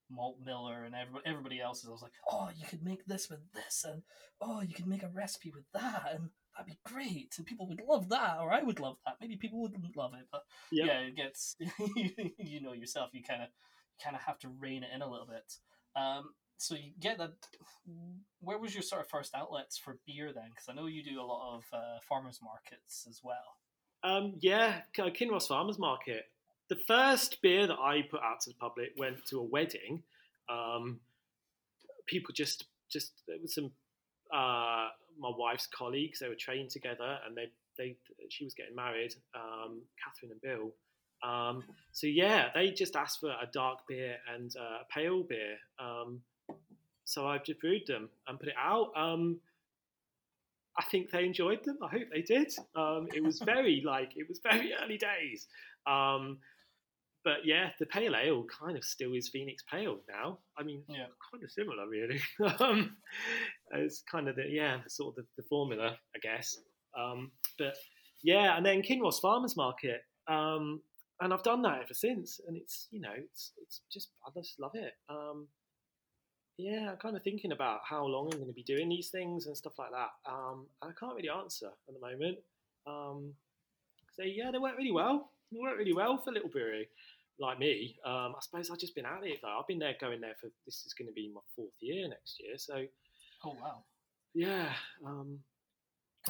[0.10, 1.88] Malt Miller and everybody, everybody else's.
[1.88, 4.02] I was like, oh, you could make this with this, and
[4.42, 7.82] oh, you could make a recipe with that, and that'd be great, and people would
[7.88, 9.16] love that, or I would love that.
[9.22, 10.88] Maybe people wouldn't love it, but yep.
[10.88, 11.56] yeah, it gets
[12.38, 13.10] you know yourself.
[13.14, 13.50] You kind of
[14.04, 15.54] kind of have to rein it in a little bit.
[15.96, 17.34] Um, so you get that.
[18.42, 20.50] Where was your sort of first outlets for beer then?
[20.50, 23.58] Because I know you do a lot of uh, farmers markets as well.
[24.04, 26.26] Um, yeah, Kinross Farmers Market.
[26.70, 30.04] The first beer that I put out to the public went to a wedding.
[30.50, 31.00] Um,
[32.06, 33.72] people just just there was some
[34.34, 34.88] uh,
[35.20, 36.20] my wife's colleagues.
[36.20, 37.96] They were trained together, and they they
[38.30, 39.16] she was getting married.
[39.36, 40.72] Um, Catherine and Bill.
[41.24, 45.58] Um, so yeah, they just asked for a dark beer and uh, a pale beer.
[45.80, 46.22] Um,
[47.06, 48.92] so I've just brewed them and put it out.
[48.96, 49.40] Um,
[50.78, 51.78] I think they enjoyed them.
[51.84, 52.52] I hope they did.
[52.76, 55.48] Um, it was very like it was very early days.
[57.24, 60.40] But yeah, the pale ale kind of still is Phoenix Pale now.
[60.58, 61.06] I mean, yeah.
[61.32, 62.20] kind of similar, really.
[62.60, 62.98] um,
[63.72, 66.58] it's kind of the yeah, sort of the, the formula, I guess.
[66.98, 67.76] Um, but
[68.24, 70.82] yeah, and then Kinross Farmers Market, um,
[71.22, 74.60] and I've done that ever since, and it's you know, it's it's just I just
[74.60, 74.94] love it.
[75.10, 75.48] Um,
[76.58, 79.48] yeah, I'm kind of thinking about how long I'm going to be doing these things
[79.48, 80.10] and stuff like that.
[80.30, 82.38] Um, I can't really answer at the moment.
[82.86, 83.34] Um,
[84.16, 85.32] so yeah, they work really well.
[85.52, 86.90] They work really well for Little Brewery,
[87.40, 87.98] like me.
[88.06, 89.58] Um, I suppose I've just been at it though.
[89.60, 92.40] I've been there, going there for this is going to be my fourth year next
[92.40, 92.58] year.
[92.58, 92.86] So
[93.46, 93.84] Oh wow.
[94.34, 94.72] yeah,
[95.06, 95.40] um,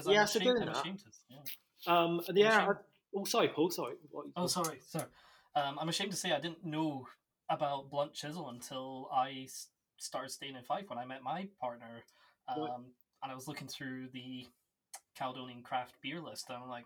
[0.07, 0.77] Yeah, I'm so doing that.
[0.77, 1.05] ashamed to.
[1.29, 1.93] Yeah.
[1.99, 2.67] um, yeah.
[2.69, 2.73] I,
[3.15, 3.69] oh, sorry, Paul.
[3.69, 3.95] Sorry.
[4.11, 5.05] What, Oh, sorry, sorry.
[5.55, 7.05] Um, I'm ashamed to say I didn't know
[7.49, 9.47] about Blunt Chisel until I
[9.97, 12.03] started staying in Fife when I met my partner.
[12.47, 12.85] Um,
[13.21, 14.47] and I was looking through the
[15.15, 16.85] Caledonian craft beer list, and I'm like,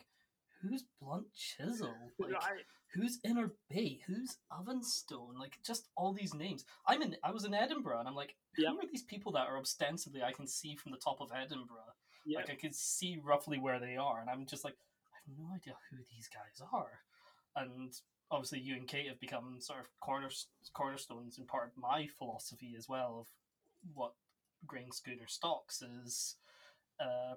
[0.61, 1.95] who's Blunt Chisel?
[2.19, 2.65] Like, Right.
[2.93, 4.01] who's Inner Bay?
[4.07, 5.37] Who's Ovenstone?
[5.39, 6.65] Like, just all these names.
[6.87, 7.15] I'm in.
[7.23, 8.69] I was in Edinburgh, and I'm like, who Yeah.
[8.71, 11.93] are these people that are ostensibly I can see from the top of Edinburgh?
[12.25, 12.39] Yeah.
[12.39, 14.75] Like I can see roughly where they are, and I'm just like,
[15.13, 16.99] I have no idea who these guys are.
[17.55, 17.93] And
[18.29, 20.29] obviously, you and Kate have become sort of corner,
[20.73, 23.27] cornerstones in part of my philosophy as well of
[23.93, 24.13] what
[24.65, 26.35] Grain Schooner stocks is,
[26.99, 27.35] uh,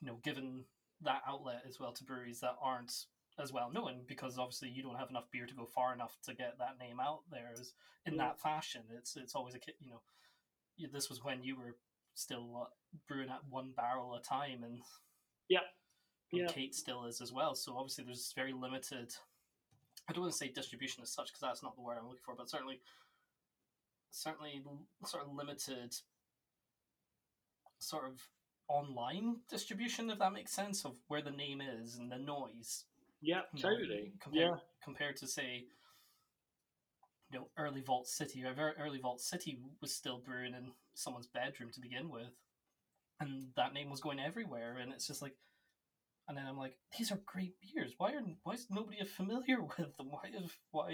[0.00, 0.64] you know, given
[1.02, 3.06] that outlet as well to breweries that aren't
[3.38, 6.34] as well known because obviously you don't have enough beer to go far enough to
[6.34, 7.72] get that name out there as
[8.06, 8.82] in that fashion.
[8.96, 11.76] It's it's always a you know, this was when you were
[12.14, 12.70] still what
[13.08, 14.80] brewing at one barrel a time and
[15.48, 15.60] Yeah.
[16.32, 16.46] and Yeah.
[16.48, 17.54] Kate still is as well.
[17.54, 19.12] So obviously there's very limited.
[20.08, 22.22] I don't want to say distribution as such because that's not the word I'm looking
[22.24, 22.80] for, but certainly,
[24.10, 24.62] certainly
[25.06, 25.96] sort of limited,
[27.78, 28.28] sort of
[28.68, 32.84] online distribution, if that makes sense, of where the name is and the noise.
[33.20, 33.42] Yeah.
[33.54, 34.12] you know, Totally.
[34.20, 34.56] Compared, Yeah.
[34.82, 35.64] compared to say,
[37.30, 38.44] you know, early Vault City.
[38.44, 42.32] Or early Vault City was still brewing in someone's bedroom to begin with,
[43.20, 44.76] and that name was going everywhere.
[44.78, 45.34] And it's just like,
[46.28, 47.94] and then I'm like, these are great beers.
[47.98, 50.10] Why are why is nobody familiar with them?
[50.10, 50.90] Why is why,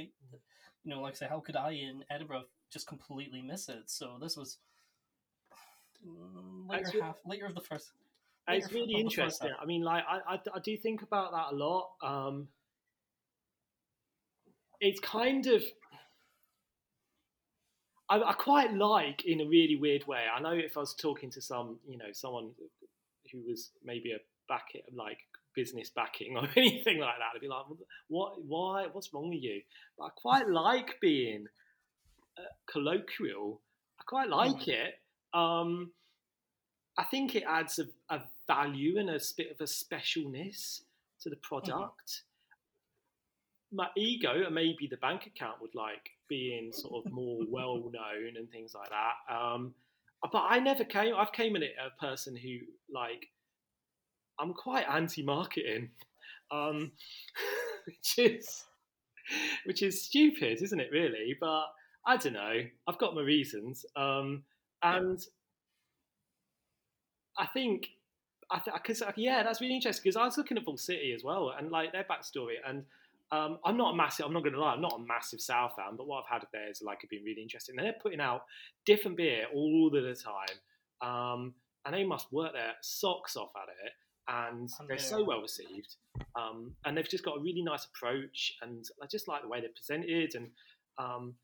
[0.83, 3.91] you know, like I say, how could I in Edinburgh just completely miss it?
[3.91, 4.59] So this was
[6.05, 7.91] later Actually- half later of the first.
[8.49, 9.51] It's really of the first interesting.
[9.61, 11.91] I mean, like, I, I, I do think about that a lot.
[12.03, 12.49] Um,
[14.81, 15.63] it's kind of,
[18.09, 20.25] I, I quite like in a really weird way.
[20.35, 22.51] I know if I was talking to some, you know, someone
[23.31, 25.19] who was maybe a back like
[25.55, 27.67] business backing or anything like that, I'd be like,
[28.09, 29.61] what, why, what's wrong with you?
[29.99, 31.47] But I quite like being
[32.39, 33.61] uh, colloquial.
[34.01, 34.95] I quite like it.
[35.33, 35.93] Um,
[36.99, 40.83] I think it adds a, a value and a bit of a specialness
[41.23, 42.23] to the product.
[43.73, 48.37] My ego and maybe the bank account would like being sort of more well known
[48.37, 49.35] and things like that.
[49.35, 49.75] Um,
[50.33, 51.15] but I never came.
[51.17, 52.59] I've came in it a person who
[52.93, 53.29] like
[54.39, 55.91] I'm quite anti-marketing,
[56.51, 56.93] um,
[57.87, 58.65] which is
[59.65, 60.91] which is stupid, isn't it?
[60.93, 61.65] Really, but
[62.07, 62.61] I don't know.
[62.89, 64.43] I've got my reasons, um,
[64.83, 65.19] and
[67.39, 67.89] I think
[68.51, 71.53] I because yeah, that's really interesting because I was looking at Vault City as well
[71.57, 72.85] and like their backstory and.
[73.33, 74.27] Um, I'm not a massive.
[74.27, 74.73] I'm not going to lie.
[74.73, 77.23] I'm not a massive South fan, but what I've had of theirs like have been
[77.23, 77.77] really interesting.
[77.79, 78.43] And they're putting out
[78.85, 80.59] different beer all the time,
[81.01, 81.55] um,
[81.87, 83.93] and they must work their socks off at it.
[84.27, 85.95] And And they're so well received,
[86.35, 89.61] um, and they've just got a really nice approach, and I just like the way
[89.61, 90.35] they're presented.
[90.35, 90.49] And
[90.99, 91.35] um,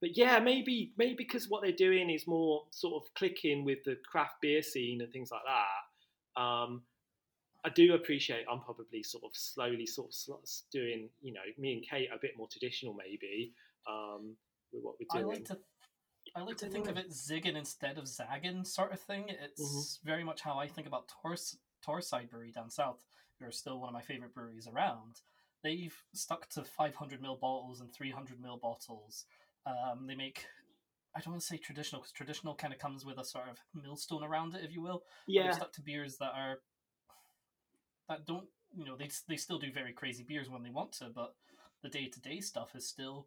[0.00, 3.96] but yeah, maybe maybe because what they're doing is more sort of clicking with the
[4.10, 6.40] craft beer scene and things like that.
[6.40, 6.82] Um,
[7.64, 11.84] I do appreciate I'm probably sort of slowly sort of doing, you know, me and
[11.88, 13.52] Kate a bit more traditional maybe
[13.88, 14.36] um,
[14.72, 15.28] with what we're I doing.
[15.36, 15.58] like to
[16.36, 19.26] I like to think of it zigging instead of zagging sort of thing.
[19.28, 20.06] It's Mm-hmm.
[20.06, 23.04] very much how I think about Tors Torside Brewery down south,
[23.38, 25.20] who are still one of my favorite breweries around.
[25.64, 29.24] They've stuck to 500 ml bottles and 300 ml bottles.
[29.68, 30.46] Um, they make
[31.14, 33.58] I don't want to say traditional because traditional kind of comes with a sort of
[33.74, 35.02] millstone around it, if you will.
[35.26, 36.58] Yeah, stuck to beers that are
[38.08, 41.10] that don't you know they they still do very crazy beers when they want to,
[41.14, 41.34] but
[41.82, 43.26] the day to day stuff is still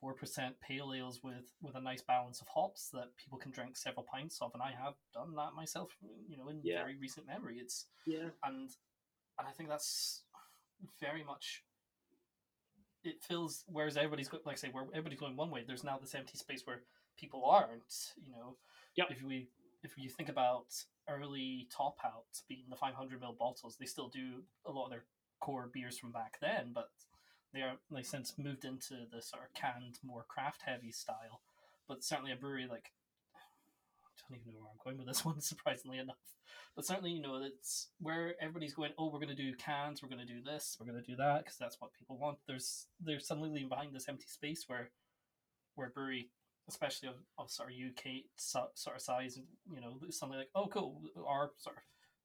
[0.00, 3.76] four percent pale ales with with a nice balance of hops that people can drink
[3.76, 5.96] several pints of, and I have done that myself.
[6.28, 6.82] You know, in Yeah.
[6.82, 8.70] very recent memory, it's yeah, and
[9.38, 10.22] and I think that's
[11.00, 11.62] very much
[13.04, 16.14] it feels whereas everybody's like I say where everybody's going one way there's now this
[16.14, 16.82] empty space where
[17.18, 18.56] people aren't you know
[18.96, 19.08] Yep.
[19.10, 19.48] if we
[19.82, 20.66] if you think about
[21.08, 25.04] early top outs being the 500 ml bottles they still do a lot of their
[25.40, 26.88] core beers from back then but
[27.52, 31.40] they are they since moved into the sort of canned more craft heavy style
[31.88, 32.90] but certainly a brewery like
[34.28, 36.16] I don't even know where I'm going with this one surprisingly enough
[36.74, 40.08] but certainly you know it's where everybody's going oh we're going to do cans we're
[40.08, 42.86] going to do this we're going to do that because that's what people want there's
[43.00, 44.90] they're suddenly leaving behind this empty space where
[45.74, 46.28] where brewery
[46.68, 49.38] especially of, of sort of UK sort of size,
[49.72, 51.82] you know, something like, oh, cool, our sort of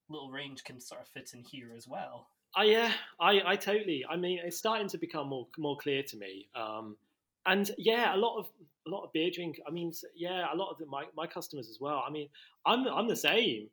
[0.09, 2.27] little range can sort of fit in here as well.
[2.57, 4.03] Oh yeah, I, I totally.
[4.09, 6.49] I mean, it's starting to become more more clear to me.
[6.53, 6.97] Um,
[7.45, 8.47] and yeah, a lot of
[8.87, 9.59] a lot of beer drink.
[9.67, 12.03] I mean, yeah, a lot of the, my my customers as well.
[12.07, 12.29] I mean,
[12.65, 13.69] I'm I'm the same.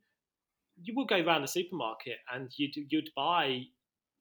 [0.80, 3.62] You would go around the supermarket and you'd you'd buy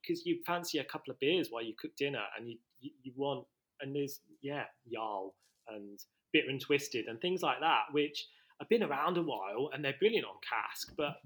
[0.02, 3.14] because you fancy a couple of beers while you cook dinner, and you you, you
[3.16, 3.46] want
[3.82, 5.36] and there's yeah, Jarl
[5.68, 6.00] and
[6.34, 8.28] Bitter and Twisted and things like that, which
[8.60, 11.18] have been around a while and they're brilliant on cask, but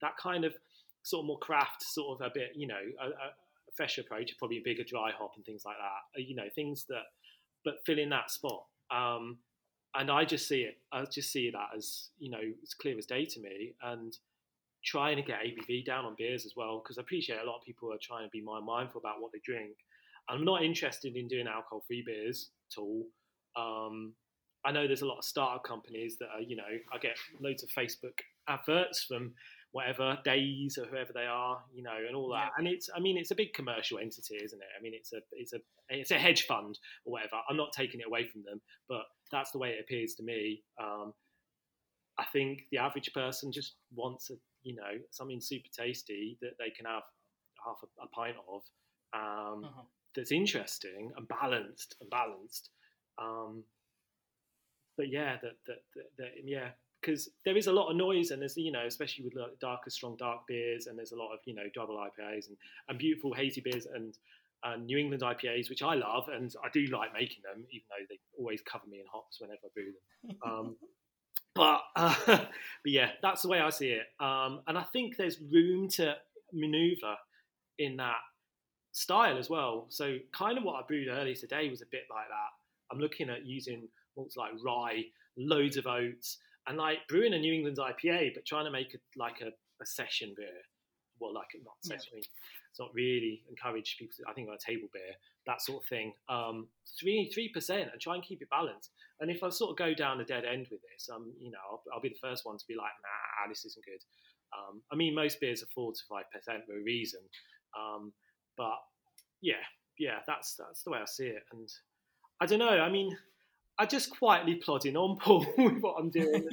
[0.00, 0.54] that kind of
[1.02, 3.32] sort of more craft, sort of a bit, you know, a, a
[3.76, 6.20] fresh approach, probably a bigger dry hop and things like that.
[6.20, 7.02] Uh, you know, things that,
[7.64, 8.64] but fill in that spot.
[8.90, 9.38] Um,
[9.94, 10.78] and I just see it.
[10.92, 13.74] I just see that as you know, it's clear as day to me.
[13.82, 14.16] And
[14.84, 17.64] trying to get ABV down on beers as well, because I appreciate a lot of
[17.64, 19.76] people are trying to be more mindful about what they drink.
[20.28, 23.04] I'm not interested in doing alcohol-free beers at all.
[23.56, 24.14] Um,
[24.64, 27.62] I know there's a lot of startup companies that are, you know, I get loads
[27.62, 29.32] of Facebook adverts from
[29.72, 32.50] whatever days or whoever they are, you know, and all that.
[32.52, 32.58] Yeah.
[32.58, 34.68] And it's, I mean, it's a big commercial entity, isn't it?
[34.78, 35.58] I mean, it's a, it's a,
[35.88, 37.36] it's a hedge fund or whatever.
[37.48, 40.62] I'm not taking it away from them, but that's the way it appears to me.
[40.80, 41.14] Um,
[42.18, 46.70] I think the average person just wants a, you know, something super tasty that they
[46.70, 47.02] can have
[47.64, 48.60] half a, a pint of.
[49.14, 49.82] Um, uh-huh.
[50.14, 52.68] That's interesting and balanced and balanced.
[53.18, 53.64] Um,
[54.98, 56.68] but yeah, that, that, that, that yeah,
[57.02, 60.16] because there is a lot of noise and there's you know especially with darker strong
[60.16, 62.56] dark beers and there's a lot of you know double IPAs and,
[62.88, 64.16] and beautiful hazy beers and
[64.64, 68.06] and New England IPAs which I love and I do like making them even though
[68.08, 70.36] they always cover me in hops whenever I brew them.
[70.46, 70.76] Um,
[71.54, 72.46] but uh, but
[72.84, 74.06] yeah that's the way I see it.
[74.20, 76.16] Um, and I think there's room to
[76.52, 77.16] maneuver
[77.78, 78.18] in that
[78.92, 79.86] style as well.
[79.88, 82.92] So kind of what I brewed earlier today was a bit like that.
[82.92, 85.04] I'm looking at using malts like rye
[85.38, 89.00] loads of oats and like brewing a New England IPA, but trying to make it
[89.16, 90.62] like a, a session beer.
[91.20, 92.14] Well, like not session.
[92.14, 92.24] Yeah.
[92.70, 94.14] It's not really encourage people.
[94.16, 95.12] To, I think on a table beer,
[95.46, 96.14] that sort of thing.
[96.28, 98.90] Um, three three percent, and try and keep it balanced.
[99.20, 101.58] And if I sort of go down a dead end with this, um, you know,
[101.70, 104.02] I'll, I'll be the first one to be like, nah, this isn't good.
[104.56, 107.20] Um, I mean, most beers are four to five percent for a reason.
[107.78, 108.12] Um,
[108.56, 108.78] but
[109.40, 109.62] yeah,
[109.98, 111.42] yeah, that's that's the way I see it.
[111.52, 111.68] And
[112.40, 112.80] I don't know.
[112.80, 113.16] I mean,
[113.78, 116.48] I just quietly plodding on, Paul, with what I'm doing,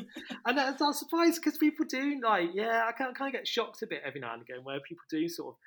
[0.45, 3.87] and I was surprised because people do like, yeah, I kind of, get shocked a
[3.87, 5.57] bit every now and again where people do sort of,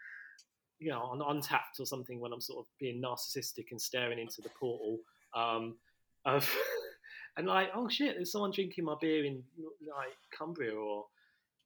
[0.79, 4.41] you know, on Untappd or something when I'm sort of being narcissistic and staring into
[4.43, 4.99] the portal,
[5.35, 5.77] um,
[6.25, 6.49] of,
[7.37, 9.43] and like, oh shit, there's someone drinking my beer in
[9.81, 11.07] like Cumbria or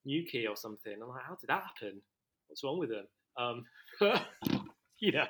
[0.05, 0.95] Newquay or something.
[1.01, 2.01] I'm like, how did that happen?
[2.49, 3.07] What's wrong with them?
[3.39, 3.65] Um,
[5.01, 5.27] you know,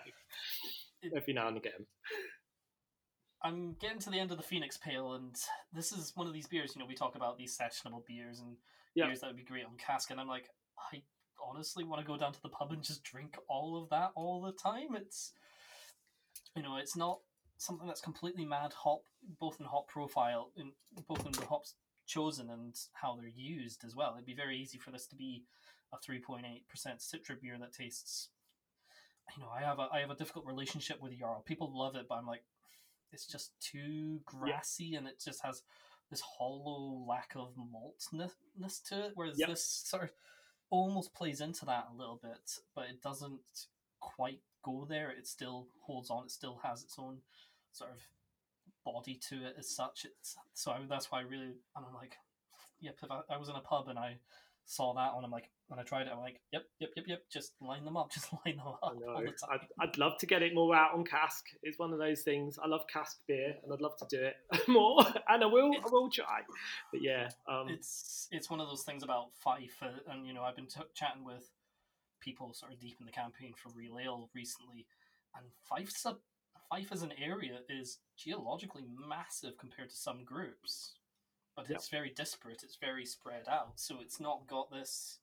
[1.15, 1.87] every now and again.
[3.47, 5.37] I'm getting to the end of the Phoenix Pale, and
[5.73, 6.73] this is one of these beers.
[6.75, 8.57] You know, we talk about these sessionable beers and
[8.95, 9.07] yeah.
[9.07, 10.49] beers that would be great on cask, and I'm like,
[10.93, 11.03] I
[11.49, 14.43] honestly want to go down to the pub and just drink all of that all
[14.43, 14.97] the time.
[14.97, 15.33] It's,
[16.57, 17.21] you know, it's not
[17.57, 19.03] something that's completely mad hop,
[19.39, 20.73] both in hop profile, in
[21.07, 21.75] both in the hops
[22.07, 24.15] chosen and how they're used as well.
[24.15, 25.45] It'd be very easy for this to be
[25.93, 26.43] a 3.8%
[26.99, 28.31] Citra beer that tastes.
[29.37, 31.43] You know, I have a I have a difficult relationship with Jarl.
[31.43, 32.43] People love it, but I'm like,
[33.13, 34.99] it's just too grassy yeah.
[34.99, 35.63] and it just has
[36.11, 39.13] this hollow lack of maltness to it.
[39.15, 39.49] Whereas yep.
[39.49, 40.11] this sort of
[40.71, 43.41] almost plays into that a little bit, but it doesn't
[44.01, 45.11] quite go there.
[45.11, 46.25] It still holds on.
[46.25, 47.19] It still has its own
[47.73, 47.99] sort of
[48.85, 50.05] body to it as such.
[50.05, 52.17] It's so I, that's why I really I'm like,
[52.81, 52.99] yep.
[53.03, 54.19] If I, I was in a pub and I
[54.65, 57.23] saw that one, I'm like, when I tried it, I'm like, yep, yep, yep, yep,
[57.31, 59.35] just line them up, just line them up all the time.
[59.51, 61.47] I'd, I'd love to get it more out on cask.
[61.63, 62.59] It's one of those things.
[62.63, 64.37] I love cask beer, and I'd love to do it
[64.69, 66.41] more, and I will, I will try.
[66.93, 70.57] But yeah, um, it's it's one of those things about Fife, and you know, I've
[70.57, 71.51] been t- chatting with
[72.21, 74.87] people sort of deep in the campaign for Real Ale recently,
[75.37, 76.17] and Fife's a
[76.71, 80.95] Fife as an area is geologically massive compared to some groups
[81.55, 82.63] but it's very disparate.
[82.63, 85.21] It's very spread out, so it's not got this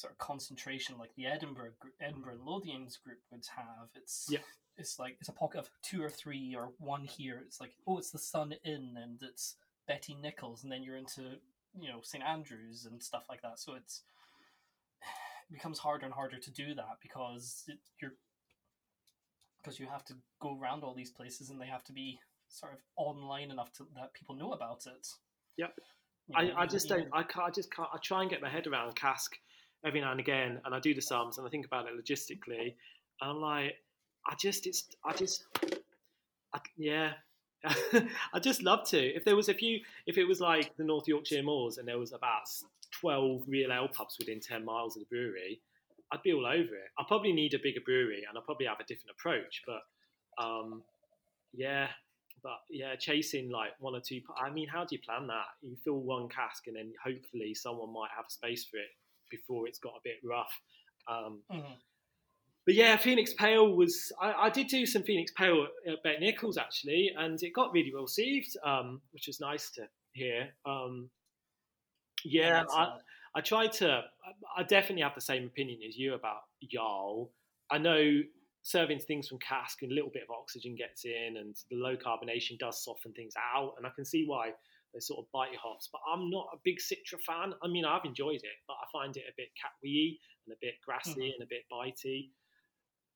[0.00, 2.48] sort of concentration like the Edinburgh Edinburgh mm-hmm.
[2.48, 3.88] Lothians group would have.
[3.94, 4.38] It's yeah.
[4.76, 7.42] It's like it's a pocket of two or three or one here.
[7.44, 11.36] It's like oh, it's the Sun Inn and it's Betty Nichols, and then you're into
[11.78, 13.58] you know St Andrews and stuff like that.
[13.58, 14.02] So it's
[15.50, 18.14] it becomes harder and harder to do that because it, you're
[19.62, 22.72] because you have to go around all these places and they have to be sort
[22.72, 25.08] of online enough to, that people know about it.
[25.58, 25.74] Yep.
[26.28, 27.08] You know, I, I just don't.
[27.12, 27.46] I can't.
[27.46, 27.88] I just can't.
[27.92, 29.36] I try and get my head around cask
[29.84, 32.74] every now and again, and I do the sums and I think about it logistically.
[33.20, 33.76] And I'm like,
[34.26, 35.44] I just, it's, I just,
[36.54, 37.12] I, yeah,
[38.34, 38.98] I'd just love to.
[38.98, 41.98] If there was a few, if it was like the North Yorkshire Moors and there
[41.98, 42.42] was about
[43.00, 45.60] 12 real ale pubs within 10 miles of the brewery,
[46.12, 46.90] I'd be all over it.
[46.98, 49.62] I probably need a bigger brewery and I'll probably have a different approach.
[49.66, 50.82] But um,
[51.52, 51.88] yeah,
[52.42, 54.20] but yeah, chasing like one or two.
[54.36, 55.46] I mean, how do you plan that?
[55.62, 58.88] You fill one cask and then hopefully someone might have space for it
[59.30, 60.52] before it's got a bit rough.
[61.08, 61.72] Um, mm-hmm.
[62.66, 64.12] But yeah, Phoenix Pale was.
[64.20, 67.90] I, I, did do some Phoenix Pale at Bet Nichols actually, and it got really
[67.92, 70.50] well received, um, which was nice to hear.
[70.66, 71.08] Um,
[72.24, 72.96] yeah, I,
[73.34, 74.02] I tried to.
[74.56, 77.30] I definitely have the same opinion as you about Jarl.
[77.70, 78.20] I know
[78.62, 81.96] serving things from cask and a little bit of oxygen gets in, and the low
[81.96, 84.50] carbonation does soften things out, and I can see why
[84.92, 85.88] those sort of bitey hops.
[85.92, 87.54] But I'm not a big Citra fan.
[87.62, 90.74] I mean, I've enjoyed it, but I find it a bit catwee and a bit
[90.84, 91.40] grassy mm-hmm.
[91.40, 92.30] and a bit bitey.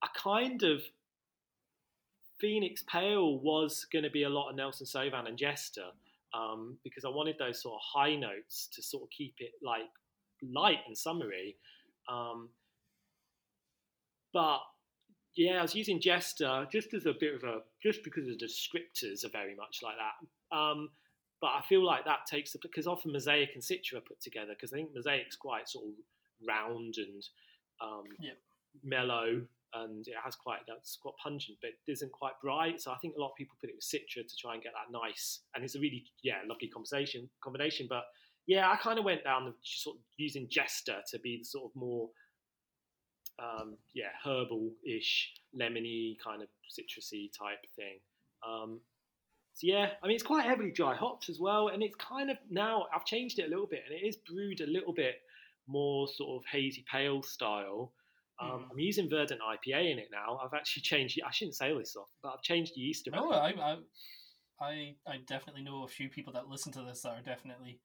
[0.03, 0.83] I kind of
[2.41, 5.87] Phoenix Pale was going to be a lot of Nelson Sauvin and Jester
[6.35, 9.89] um, because I wanted those sort of high notes to sort of keep it like
[10.43, 11.57] light and summery.
[12.09, 12.51] Um,
[14.33, 14.61] but
[15.37, 19.25] yeah, I was using Jester just as a bit of a just because the descriptors
[19.25, 20.57] are very much like that.
[20.57, 20.91] Um,
[21.45, 24.55] but I feel like that takes the because often Mosaic and Citra are put together
[24.57, 25.92] because I think Mosaic's quite sort of
[26.49, 27.22] round and
[27.82, 28.38] um, yep.
[28.82, 29.42] mellow
[29.74, 32.80] and it has quite that's quite pungent, but it isn't quite bright.
[32.80, 34.72] So I think a lot of people put it with Citra to try and get
[34.72, 37.88] that nice, and it's a really yeah lovely conversation combination.
[37.90, 38.05] But
[38.47, 41.66] yeah, I kind of went down the sort of using Jester to be the sort
[41.66, 42.09] of more
[43.38, 47.99] um, yeah herbal-ish, lemony kind of citrusy type thing.
[48.49, 48.80] Um,
[49.55, 52.36] so yeah, I mean it's quite heavily dry hopped as well, and it's kind of
[52.50, 55.16] now I've changed it a little bit, and it is brewed a little bit
[55.68, 57.92] more sort of hazy pale style.
[58.40, 58.64] Um, mm.
[58.72, 60.40] I'm using Verdant IPA in it now.
[60.44, 61.20] I've actually changed.
[61.24, 63.09] I shouldn't say this off, but I've changed the yeast.
[63.12, 63.76] No, I, I,
[64.61, 67.78] I, I definitely know a few people that listen to this that are definitely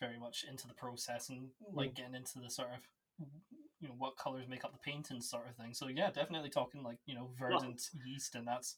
[0.00, 1.96] very much into the process and like mm.
[1.96, 3.26] getting into the sort of
[3.80, 5.74] you know what colors make up the paint and sort of thing.
[5.74, 8.76] So yeah, definitely talking like you know verdant yeast, and that's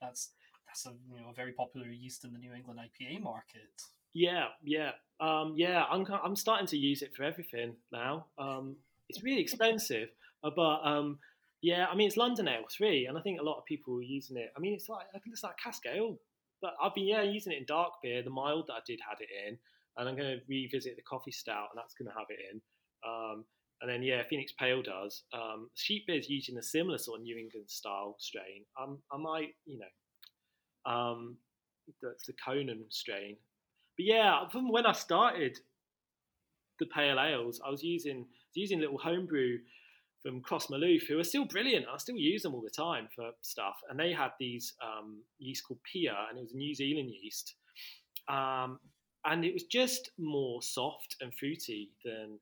[0.00, 0.30] that's
[0.70, 3.70] that's a you know a very popular yeast in the New England IPA market.
[4.14, 5.84] Yeah, yeah, um, yeah.
[5.90, 8.26] I'm I'm starting to use it for everything now.
[8.38, 8.76] Um,
[9.08, 10.08] it's really expensive,
[10.44, 11.18] uh, but um,
[11.62, 14.02] yeah, I mean it's London Ale three, and I think a lot of people are
[14.02, 14.52] using it.
[14.56, 16.18] I mean it's like I think it's like cask ale,
[16.62, 18.22] but I've been yeah using it in dark beer.
[18.22, 19.58] The mild that I did had it in,
[19.96, 22.60] and I'm going to revisit the coffee stout, and that's going to have it in.
[23.06, 23.44] Um,
[23.80, 25.22] and then yeah, Phoenix Pale does.
[25.32, 28.64] Um, Sheep Beer is using a similar sort of New England style strain.
[28.80, 29.86] Um, I might, you know,
[30.86, 31.36] um,
[32.02, 33.36] that's the Conan strain.
[33.96, 35.58] But yeah, from when I started
[36.78, 39.58] the pale ales, I was using using little homebrew
[40.22, 41.86] from Cross Maloof, who are still brilliant.
[41.92, 43.76] I still use them all the time for stuff.
[43.88, 47.54] And they had these um, yeast called Pia, and it was a New Zealand yeast.
[48.28, 48.78] Um,
[49.24, 52.38] and it was just more soft and fruity than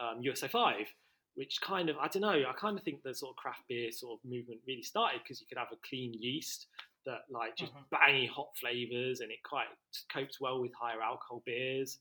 [0.00, 0.86] um, US-05,
[1.34, 3.90] which kind of, I don't know, I kind of think the sort of craft beer
[3.90, 6.66] sort of movement really started because you could have a clean yeast
[7.08, 7.94] that like just mm-hmm.
[7.94, 9.66] bangy hot flavors and it quite
[10.12, 11.98] copes well with higher alcohol beers.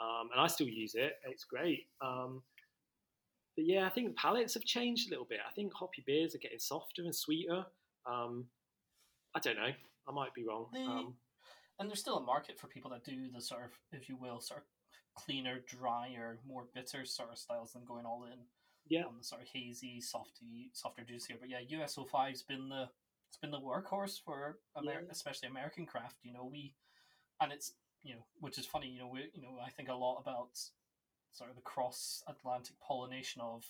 [0.00, 1.14] Um, and I still use it.
[1.24, 1.86] It's great.
[2.00, 2.42] Um,
[3.56, 5.40] but yeah, I think palates have changed a little bit.
[5.46, 7.64] I think hoppy beers are getting softer and sweeter.
[8.06, 8.46] Um,
[9.34, 9.72] I don't know.
[10.08, 10.66] I might be wrong.
[10.76, 11.14] Um,
[11.78, 14.40] and there's still a market for people that do the sort of, if you will,
[14.40, 14.66] sort of
[15.22, 18.38] cleaner, drier, more bitter sort of styles than going all in.
[18.88, 19.04] Yeah.
[19.04, 21.36] On the sort of hazy, softy, softer, juicier.
[21.38, 22.88] But yeah, US-05's been the
[23.30, 25.08] it's been the workhorse for Amer- yeah.
[25.08, 26.16] especially American craft.
[26.24, 26.74] You know, we
[27.40, 27.72] and it's
[28.02, 28.88] you know, which is funny.
[28.88, 30.58] You know, we you know I think a lot about
[31.32, 33.64] sort of the cross Atlantic pollination of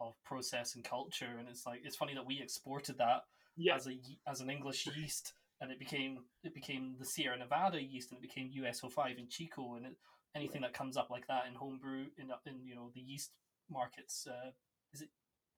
[0.00, 3.22] of process and culture, and it's like it's funny that we exported that
[3.56, 3.76] yeah.
[3.76, 8.10] as a as an English yeast, and it became it became the Sierra Nevada yeast,
[8.10, 9.96] and it became US-05 in Chico, and it,
[10.34, 13.30] anything that comes up like that in homebrew in in you know the yeast
[13.70, 14.50] markets, uh,
[14.92, 15.10] is it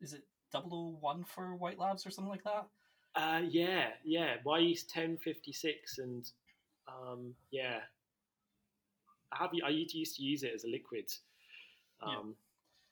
[0.03, 2.67] is it 001 for White Labs or something like that?
[3.17, 4.37] Uh, yeah, yeah.
[4.45, 6.31] Wyeast 1056 and
[6.89, 7.79] um, yeah,
[9.33, 11.07] I have I used to use it as a liquid.
[12.03, 12.35] Um,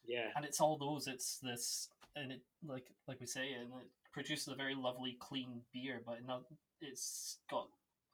[0.05, 0.19] yeah.
[0.19, 0.27] yeah.
[0.37, 1.07] and it's all those.
[1.07, 5.63] It's this, and it like like we say, and it produces a very lovely, clean
[5.73, 6.45] beer, but not,
[6.81, 7.69] it's got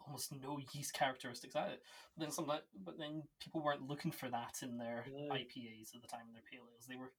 [0.05, 1.83] almost no yeast characteristics at it.
[2.17, 5.05] But then some, but then people weren't looking for that in their.
[5.31, 6.87] IPAs at the time in their pale ales.
[6.89, 7.13] They were,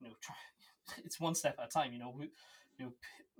[0.00, 0.36] you know, try,
[1.04, 1.92] it's one step at a time.
[1.92, 2.14] You know,
[2.80, 2.92] you know,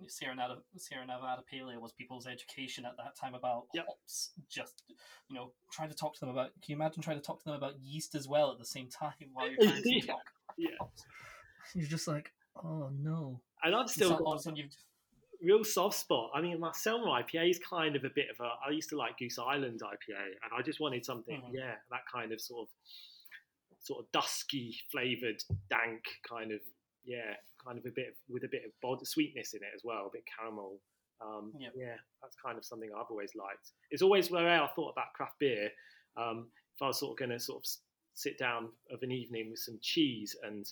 [0.06, 3.86] Sierra Nevada, Sierra Nevada Pale Ale was people's education at that time about yep.
[3.88, 4.30] hops.
[4.48, 4.82] Just
[5.28, 6.52] you know, trying to talk to them about.
[6.62, 8.88] Can you imagine trying to talk to them about yeast as well at the same
[8.88, 10.06] time while you're trying to yeah.
[10.06, 10.30] talk?
[10.56, 10.68] Yeah.
[11.74, 12.32] You're just like,
[12.62, 13.40] oh no.
[13.62, 14.56] And I've still got.
[14.56, 14.70] You've,
[15.42, 16.30] real soft spot.
[16.34, 18.50] I mean, my Selmer IPA is kind of a bit of a.
[18.66, 21.54] I used to like Goose Island IPA, and I just wanted something, Mhm.
[21.54, 22.74] yeah, that kind of sort of,
[23.80, 26.60] sort of dusky flavored, dank kind of,
[27.04, 27.34] yeah,
[27.64, 30.06] kind of a bit of, with a bit of bod- sweetness in it as well,
[30.06, 30.80] a bit caramel.
[31.20, 31.72] Um, Yep.
[31.76, 33.72] Yeah, that's kind of something I've always liked.
[33.90, 35.70] It's always where I thought about craft beer.
[36.16, 37.68] Um, if I was sort of going to sort of
[38.14, 40.66] sit down of an evening with some cheese and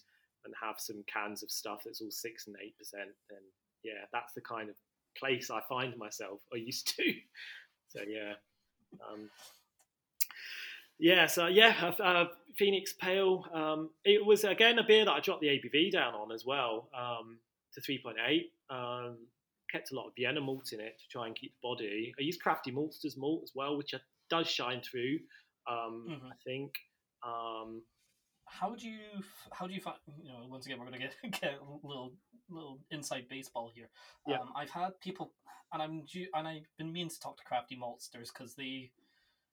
[0.44, 3.40] and have some cans of stuff that's all six and eight percent, then
[3.84, 4.76] yeah, that's the kind of
[5.18, 7.12] place I find myself or used to.
[7.88, 8.34] So yeah,
[9.12, 9.28] um,
[10.98, 11.26] yeah.
[11.26, 12.24] So yeah, uh,
[12.56, 13.44] Phoenix Pale.
[13.52, 16.88] Um, it was again a beer that I dropped the ABV down on as well
[16.96, 17.38] um,
[17.74, 18.52] to three point eight.
[18.70, 19.18] Um,
[19.70, 22.12] kept a lot of Vienna malt in it to try and keep the body.
[22.18, 23.94] I used Crafty Maltsters malt as well, which
[24.30, 25.18] does shine through.
[25.70, 26.32] Um, Mhm.
[26.32, 26.72] I think.
[27.22, 27.82] Um,
[28.50, 29.22] How do you
[29.52, 32.14] how do you find you know once again we're gonna get get a little
[32.48, 33.90] little inside baseball here.
[34.26, 34.38] Yeah.
[34.40, 35.34] Um, I've had people
[35.72, 38.90] and I'm and I've been meaning to talk to Crafty Maltsters because they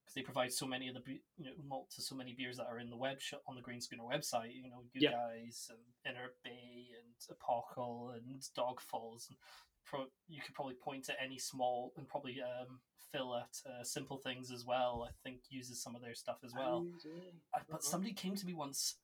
[0.06, 1.02] because they provide so many of the
[1.38, 3.62] you know, malt to so many beers that are in the web shop on the
[3.62, 4.54] Grain Schooner website.
[4.54, 5.12] You know, you Yeah.
[5.12, 5.80] guys and
[6.16, 9.28] Inner Bay and Apocal and Dog Falls.
[9.30, 9.38] And
[9.84, 12.80] pro- you could probably point to any small and probably um,
[13.12, 15.08] Phil at uh, Simple Things as well.
[15.10, 16.86] I think uses some of their stuff as well.
[16.88, 17.10] oh.
[17.56, 17.82] I, but Uh-uh.
[17.82, 18.98] somebody came to me once,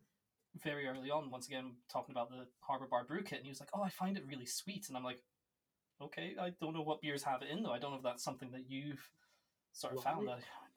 [0.63, 3.59] very early on, once again talking about the Harbor Bar Brew Kit, and he was
[3.59, 5.23] like, "Oh, I find it really sweet," and I'm like,
[5.99, 7.71] "Okay, I don't know what beers have it in though.
[7.71, 9.09] I don't know if that's something that you've
[9.71, 10.29] sort of found.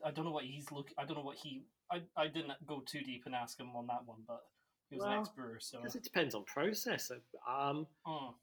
[0.05, 0.90] I don't know what he's look.
[0.98, 1.62] I don't know what he.
[1.90, 4.42] I, I didn't go too deep and ask him on that one, but
[4.90, 7.11] he was an Well, ex brewer, so Because it depends on process.
[7.48, 8.34] Um, oh,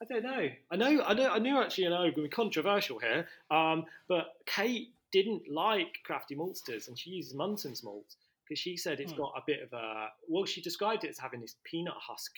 [0.00, 0.48] I don't know.
[0.70, 1.02] I know.
[1.04, 1.30] I know.
[1.30, 1.86] I knew actually.
[1.86, 3.26] I know going to be controversial here.
[3.50, 8.14] Um, but Kate didn't like Crafty Maltsters, and she uses Munton's malt
[8.44, 9.18] because she said it's Hmm.
[9.18, 10.08] got a bit of a.
[10.28, 12.32] Well, she described it as having this peanut husk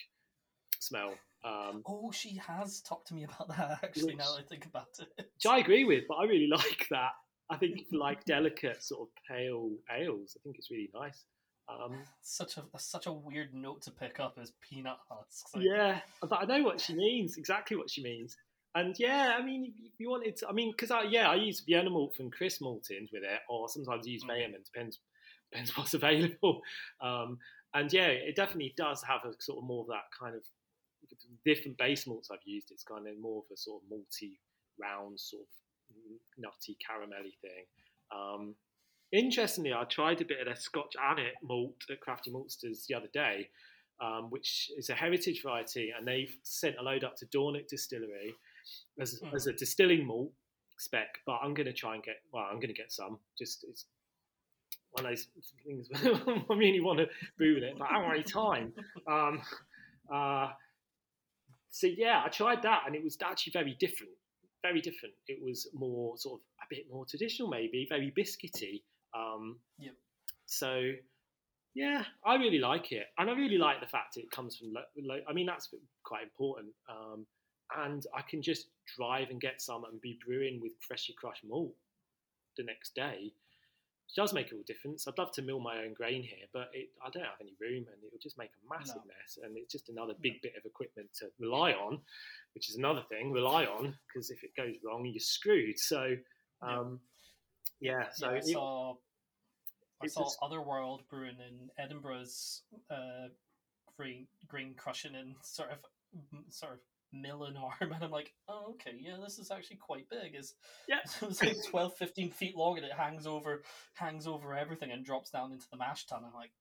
[0.79, 1.15] smell.
[1.43, 4.15] Um, oh, she has talked to me about that actually.
[4.15, 7.13] Now that I think about it, which I agree with, but I really like that.
[7.51, 11.25] I think like delicate sort of pale ales, I think it's really nice.
[11.69, 15.45] Um, such a such a weird note to pick up as peanut husks.
[15.55, 18.37] Like, yeah, but I know what she means, exactly what she means.
[18.75, 21.61] And yeah, I mean, if you wanted to, I mean, because I, yeah, I use
[21.61, 24.31] Vienna malt from Chris Maltins with it, or sometimes I use Mm.
[24.31, 25.01] Weyermann, depends
[25.51, 26.63] depends what's available.
[27.01, 27.39] Um,
[27.75, 30.43] and yeah, it definitely does have a sort of more of that kind of
[31.45, 32.71] different base malts I've used.
[32.71, 34.39] It's kind of more of a sort of multi
[34.81, 35.49] round sort of
[36.39, 37.65] nutty, caramelly thing.
[38.15, 38.55] Um,
[39.13, 43.09] interestingly, I tried a bit of their Scotch Annat malt at Crafty Maltsters the other
[43.13, 43.49] day,
[44.01, 48.35] um, which is a heritage variety, and they've sent a load up to Dornoch Distillery
[48.99, 49.35] as, Mhm.
[49.35, 50.33] as a distilling malt
[50.79, 51.21] spec.
[51.27, 53.19] But I'm going to try and get well, I'm going to get some.
[53.39, 53.85] Just it's
[54.93, 55.29] one of those
[55.65, 58.73] things I really want to brew it, but I haven't got any time.
[59.07, 59.43] Um,
[60.13, 60.53] uh,
[61.71, 64.13] so yeah, I tried that, and it was actually very different.
[64.63, 65.15] Very different.
[65.27, 68.83] It was more sort of a bit more traditional, maybe very biscuity.
[69.15, 69.95] Um, Yep.
[70.47, 70.93] So
[71.75, 74.73] yeah, I really like it, and I really like the fact it comes from.
[74.73, 75.73] Lo- lo- I mean, that's
[76.05, 76.73] quite important.
[76.89, 77.27] Um,
[77.77, 81.73] and I can just drive and get some and be brewing with freshly crushed malt
[82.57, 83.33] the next day.
[84.11, 85.07] It does make a real difference.
[85.07, 87.87] I'd love to mill my own grain here, but it, I don't have any room,
[87.93, 89.03] and it will just make a massive No.
[89.07, 89.39] mess.
[89.43, 92.01] And it's just another big bit of equipment to rely on,
[92.55, 95.79] which is another thing rely on because if it goes wrong, you're screwed.
[95.79, 96.17] So,
[96.63, 96.79] Yeah.
[96.79, 97.01] um,
[97.79, 98.09] yeah.
[98.13, 98.97] So yeah, I saw
[100.03, 103.29] I saw just- Otherworld brewing in Edinburgh's uh,
[103.97, 105.79] green green crushing in sort of
[106.49, 106.79] sort of
[107.13, 110.35] milling arm, and I'm like, oh okay, yeah, this is actually quite big.
[110.35, 110.55] Is
[110.89, 110.99] Yeah.
[111.23, 113.63] it's like 12, 15 feet long, and it hangs over
[113.95, 116.23] hangs over everything and drops down into the mash tun.
[116.27, 116.53] I'm like,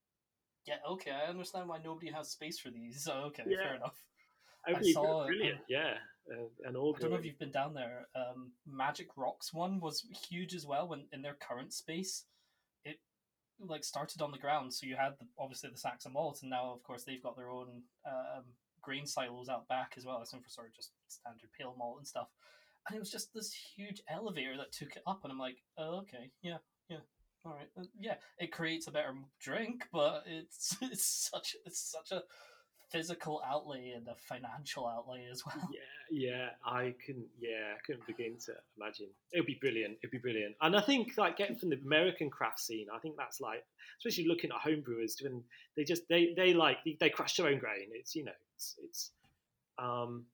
[0.65, 3.03] yeah, okay, I understand why nobody has space for these.
[3.09, 3.63] So okay, Yeah.
[3.63, 4.03] fair enough.
[4.67, 5.57] I, be saw it, brilliant.
[5.57, 5.93] um, yeah,
[6.31, 8.07] uh, an I don't know if you've been down there.
[8.13, 10.87] Um, Magic Rocks one was huge as well.
[10.87, 12.25] When in their current space,
[12.83, 12.99] it
[13.59, 14.73] like started on the ground.
[14.73, 17.37] So you had the, obviously the sacks of malt, and now of course they've got
[17.37, 18.43] their own um,
[18.89, 20.19] grain silos out back as well.
[20.21, 22.27] It's for sort of just standard pale malt and stuff.
[22.87, 25.99] And it was just this huge elevator that took it up, and I'm like, oh,
[25.99, 26.57] okay, yeah,
[26.89, 26.97] yeah,
[27.45, 28.15] all right, uh, yeah.
[28.39, 32.23] It creates a better drink, but it's it's such it's such a
[32.91, 35.69] physical outlay and a financial outlay as well.
[35.71, 37.27] Yeah, yeah, I couldn't.
[37.39, 39.09] Yeah, I couldn't begin to imagine.
[39.31, 39.97] It would be brilliant.
[40.01, 40.55] It'd be brilliant.
[40.61, 43.63] And I think like getting from the American craft scene, I think that's like,
[43.99, 45.43] especially looking at home brewers doing.
[45.77, 47.89] They just they they like they crush their own grain.
[47.93, 49.11] It's you know it's it's,
[49.77, 50.25] um,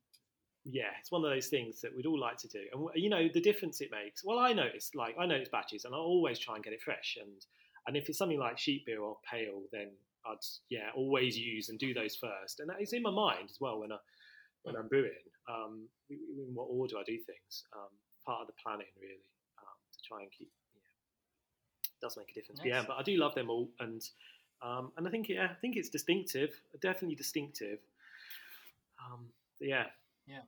[0.65, 2.61] yeah, it's one of those things that we'd all like to do.
[2.73, 4.23] And you know the difference it makes.
[4.23, 7.17] Well, I notice like I notice batches, and I always try and get it fresh.
[7.21, 7.45] And
[7.87, 9.89] and if it's something like sheep beer or pale, then
[10.25, 10.37] I'd
[10.69, 12.59] yeah always use and do those first.
[12.59, 13.97] And that is in my mind as well when I
[14.63, 15.11] when I'm brewing.
[15.47, 17.93] Um, in what order I do things, um,
[18.25, 19.21] part of the planning really
[19.61, 20.49] um, to try and keep.
[20.73, 22.59] Yeah, does make a difference.
[22.59, 24.01] But yeah, but I do love them all, and
[24.63, 27.79] um, and I think yeah, I think it's distinctive, definitely distinctive.
[29.05, 29.29] Um,
[29.59, 29.85] yeah,
[30.27, 30.41] Yeah.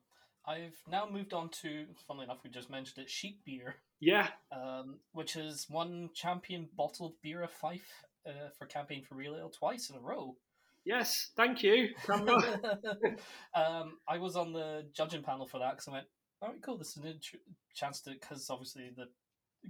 [0.45, 4.99] I've now moved on to, funnily enough, we just mentioned it, sheep beer, yeah, um,
[5.11, 9.89] which is one champion bottled beer of Fife uh, for campaign for real ale twice
[9.89, 10.37] in a row.
[10.85, 11.31] yes.
[11.35, 16.07] Thank you, um, I was on the judging panel for that because I went,
[16.41, 16.77] all right, cool.
[16.77, 17.35] This is a ch-
[17.75, 19.07] chance to, because obviously the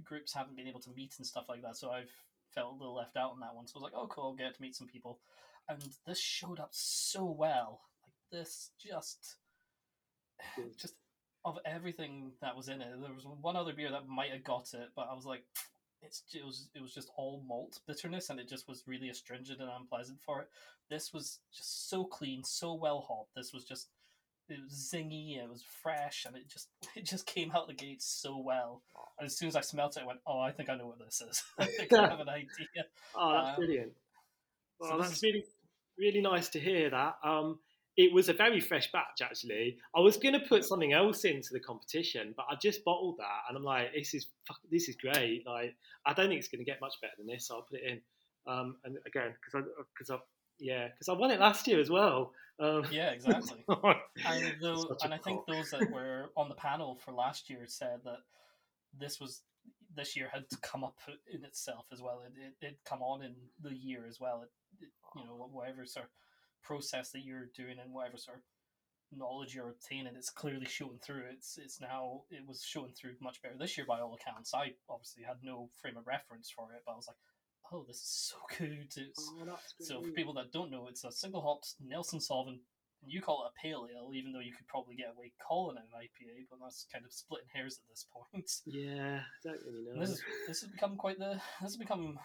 [0.04, 1.76] groups haven't been able to meet and stuff like that.
[1.76, 2.10] So I've
[2.54, 3.66] felt a little left out on that one.
[3.66, 5.18] So I was like, oh, cool, I'll get to meet some people.
[5.68, 7.80] And this showed up so well.
[8.30, 9.36] This just,
[10.78, 10.94] just
[11.44, 12.88] of everything that was in it.
[13.00, 15.44] There was one other beer that might have got it, but I was like,
[16.02, 19.60] it's it was it was just all malt bitterness, and it just was really astringent
[19.60, 20.48] and unpleasant for it.
[20.90, 23.34] This was just so clean, so well hopped.
[23.34, 23.88] This was just
[24.48, 28.02] it was zingy, it was fresh, and it just it just came out the gate
[28.02, 28.82] so well.
[29.18, 30.98] And as soon as I smelt it, I went, "Oh, I think I know what
[30.98, 31.42] this is.
[31.58, 32.48] I think I have an idea."
[33.16, 33.92] Oh, that's Um, brilliant.
[34.80, 35.44] so Well, this that's really,
[35.98, 37.16] really nice to hear that.
[37.24, 37.58] Um,
[37.98, 39.76] it was a very fresh batch, actually.
[39.94, 43.40] I was going to put something else into the competition, but I just bottled that,
[43.48, 45.42] and I'm like, this is fuck- this is great.
[45.44, 45.74] Like,
[46.06, 47.48] I don't think it's going to get much better than this.
[47.48, 48.00] So I'll put it in.
[48.46, 50.18] Um, and again, because I, because I,
[50.60, 52.32] yeah, because I won it last year as well.
[52.60, 53.64] Um, Yeah, exactly.
[53.66, 57.98] And, though, and I think those that were on the panel for last year said
[58.04, 58.18] that
[58.96, 59.42] this was
[59.96, 61.00] this year had to come up
[61.32, 62.22] in itself as well.
[62.24, 64.44] It it it'd come on in the year as well.
[64.44, 66.10] It, it, you know whatever sort of
[66.62, 68.42] process that you're doing and whatever sort of
[69.10, 71.22] knowledge you're obtaining, it's clearly showing through.
[71.32, 74.52] It's it's now it was showing through much better this year by all accounts.
[74.54, 77.16] I obviously had no frame of reference for it, but I was like,
[77.72, 78.92] oh, this is so good.
[78.96, 82.60] It's Oh, so for people that don't know, it's a single hopped Nelson Sauvin.
[83.00, 85.76] And you call it a pale ale, even though you could probably get away calling
[85.76, 88.50] it an IPA, but that's kind of splitting hairs at this point.
[88.66, 89.92] yeah, I don't really know.
[89.92, 92.18] And this is this has become quite the this has become.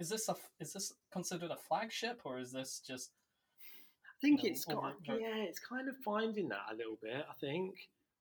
[0.00, 3.12] Is this a is this considered a flagship or is this just
[4.24, 7.24] I think know, it's got yeah, it's kind of finding that a little bit.
[7.28, 7.74] I think.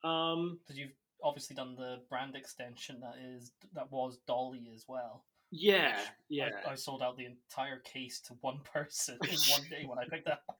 [0.03, 0.91] Um, because you've
[1.23, 5.23] obviously done the brand extension that is that was Dolly as well.
[5.51, 5.99] yeah,
[6.29, 6.49] yeah.
[6.67, 10.05] I, I sold out the entire case to one person in one day when I
[10.09, 10.41] picked that.
[10.49, 10.57] up.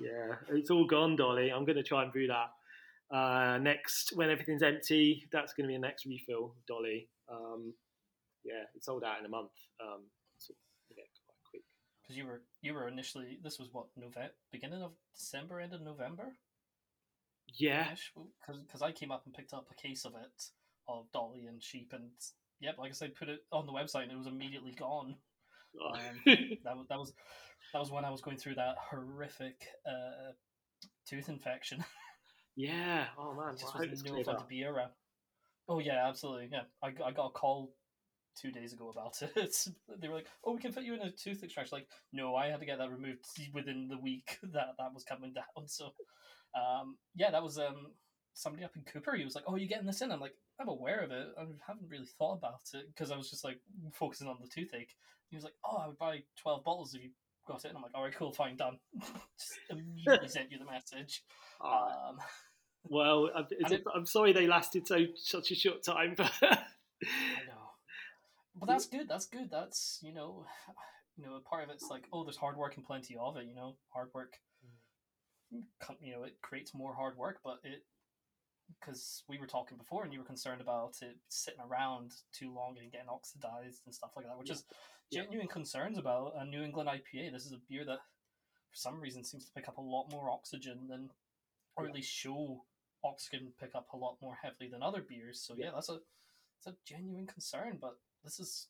[0.00, 1.50] Yeah, it's all gone, Dolly.
[1.50, 5.26] I'm going to try and brew that uh, next when everything's empty.
[5.32, 7.08] That's going to be a next refill, Dolly.
[7.30, 7.72] Um,
[8.44, 9.52] yeah, it sold out in a month.
[9.80, 10.02] Um,
[10.38, 10.54] so,
[10.96, 11.62] yeah, quite quick.
[12.06, 15.82] Because you were you were initially this was what November beginning of December end of
[15.82, 16.36] November?
[17.58, 17.94] Yeah,
[18.44, 20.44] because I came up and picked up a case of it
[20.88, 22.10] of Dolly and sheep and
[22.60, 25.16] yep like I said put it on the website and it was immediately gone.
[25.92, 26.00] Um,
[26.64, 27.12] that was that was
[27.72, 30.32] that was when I was going through that horrific uh,
[31.08, 31.84] tooth infection.
[32.58, 33.04] Yeah.
[33.18, 34.90] Oh man, it just well, was it's no cleared fun to be around
[35.68, 36.48] oh yeah absolutely.
[36.50, 36.62] Yeah.
[36.82, 37.72] I, I got a call
[38.40, 39.56] two days ago about it.
[40.00, 42.48] They were like oh we can fit you in a tooth extraction like no I
[42.48, 43.24] had to get that removed
[43.54, 45.66] within the week that that was coming down.
[45.66, 45.92] So
[46.54, 47.92] um, yeah that was um,
[48.34, 50.12] somebody up in Cupar he was like oh you getting this in.
[50.12, 51.26] I'm like I'm aware of it.
[51.38, 52.86] I haven't really thought about it.
[52.88, 53.60] Because I was just like
[53.92, 54.94] focusing on the toothache
[55.30, 57.10] he was like oh I would buy 12 bottles if you
[57.46, 57.68] got it.
[57.68, 58.78] And I'm like all right cool fine done.
[59.38, 61.22] Just immediately sent you the message.
[61.60, 62.18] Oh, um,
[62.84, 66.58] well, I'm, it- I'm sorry they lasted so such a short time, but I
[67.46, 67.55] know.
[68.58, 69.08] But that's good.
[69.08, 69.50] That's good.
[69.50, 70.46] That's you know,
[71.16, 73.46] you know, a part of it's like, oh, there's hard work and plenty of it.
[73.46, 74.34] You know, hard work.
[75.54, 75.62] Mm.
[75.80, 77.84] com- You know, it creates more hard work, but it
[78.80, 82.76] because we were talking before, and you were concerned about it sitting around too long
[82.80, 84.54] and getting oxidized and stuff like that, which Yeah.
[84.54, 84.64] is
[85.10, 85.22] Yeah.
[85.22, 87.30] genuine concerns about a New England IPA.
[87.30, 88.00] This is a beer that,
[88.68, 91.12] for some reason, seems to pick up a lot more oxygen than,
[91.76, 91.94] or at Yeah.
[91.94, 92.66] least show
[93.04, 95.40] oxygen pick up a lot more heavily than other beers.
[95.40, 95.70] So yeah, Yeah.
[95.72, 96.00] that's a
[96.58, 97.78] it's a genuine concern.
[97.78, 98.66] But this is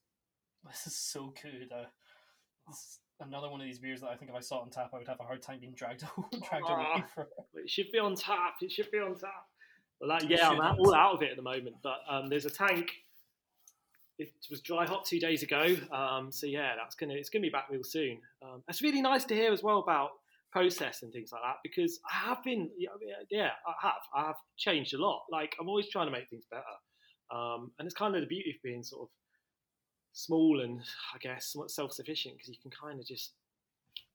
[0.68, 1.70] this is so good.
[1.72, 1.84] Uh,
[2.68, 4.70] this is another one of these beers that I think if I saw it on
[4.70, 6.00] tap, I would have a hard time being dragged
[6.48, 7.04] dragged away Ah.
[7.14, 7.26] from.
[7.54, 8.56] it should be on tap.
[8.60, 9.46] It should be on tap.
[10.00, 11.76] Well, that, yeah, I'm all out of it at the moment.
[11.82, 12.92] But um, there's a tank.
[14.18, 15.76] It was dry hot two days ago.
[15.92, 18.18] Um, so yeah, that's gonna it's gonna be back real soon.
[18.42, 20.10] Um, it's really nice to hear as well about
[20.52, 22.88] process and things like that because I have been yeah,
[23.30, 25.22] yeah I have I have changed a lot.
[25.30, 26.62] Like I'm always trying to make things better.
[27.30, 29.08] Um, and it's kind of the beauty of being sort of
[30.16, 30.80] small and
[31.14, 33.32] I guess somewhat self-sufficient because you can kind of just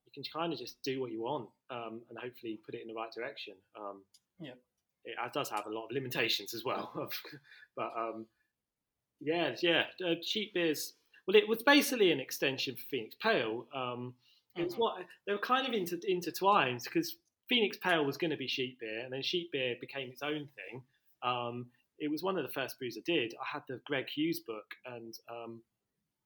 [0.05, 2.87] you can kind of just do what you want um, and hopefully put it in
[2.87, 3.53] the right direction.
[3.79, 4.03] Um,
[4.39, 4.55] Yeah.
[5.05, 6.91] it does have a lot of limitations as well,
[7.75, 8.25] but um,
[9.19, 10.93] yeah, yeah, uh, sheep beers.
[11.27, 13.67] Well, it was basically an extension for Phoenix Pale.
[13.73, 14.15] Um,
[14.57, 14.79] it was Mhm.
[14.79, 17.15] what they were kind of inter- intertwined because
[17.47, 20.49] Phoenix Pale was going to be sheep beer, and then sheep beer became its own
[20.55, 20.83] thing.
[21.21, 23.35] Um, it was one of the first brews I did.
[23.39, 25.61] I had the Greg Hughes book, and um,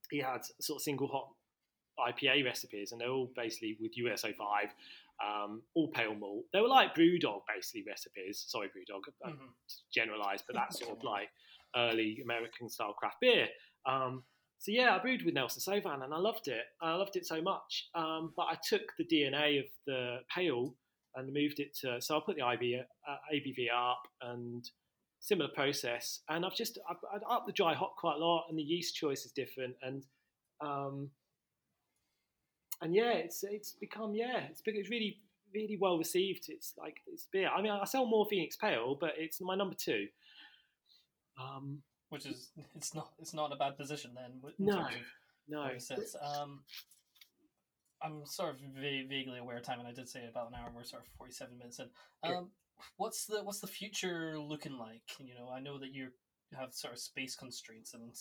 [0.10, 1.30] he had sort of single hop
[2.00, 4.34] IPA recipes, and they're all basically with US-05,
[5.24, 6.46] um, all pale malt.
[6.54, 8.44] They were like Brewdog basically recipes.
[8.48, 9.46] Sorry, Brewdog, mm-hmm.
[9.94, 11.30] generalised, but that's sort of like
[11.76, 13.48] early American style craft beer.
[13.86, 14.24] Um,
[14.60, 16.64] so yeah, I brewed with Nelson Sauvin and I loved it.
[16.82, 17.90] I loved it so much.
[17.94, 20.74] Um, but I took the DNA of the pale
[21.16, 22.02] and moved it to.
[22.02, 24.68] So I put the IB, uh, ABV up and
[25.26, 26.22] similar process.
[26.30, 28.96] And I've just I've, I've upped the dry hop quite a lot, and the yeast
[28.96, 29.76] choice is different.
[29.82, 30.06] And
[30.62, 31.10] um,
[32.82, 35.18] and yeah, it's it's become yeah, it's it's really
[35.54, 36.46] really well received.
[36.48, 37.50] It's like it's beer.
[37.50, 40.08] I mean, I sell more Phoenix Pale, but it's my number two.
[41.42, 44.54] Um, which is it's not it's not a bad position then.
[44.60, 44.88] no,
[45.48, 45.70] no.
[46.22, 46.60] Um,
[48.04, 50.70] I'm sort of vaguely aware of time, and I did say about an hour.
[50.76, 51.88] We're sort of 47 minutes in.
[52.24, 52.50] Um,
[52.98, 55.04] what's the what's the future looking like?
[55.20, 56.10] You know, I know that you
[56.58, 58.12] have sort of space constraints, and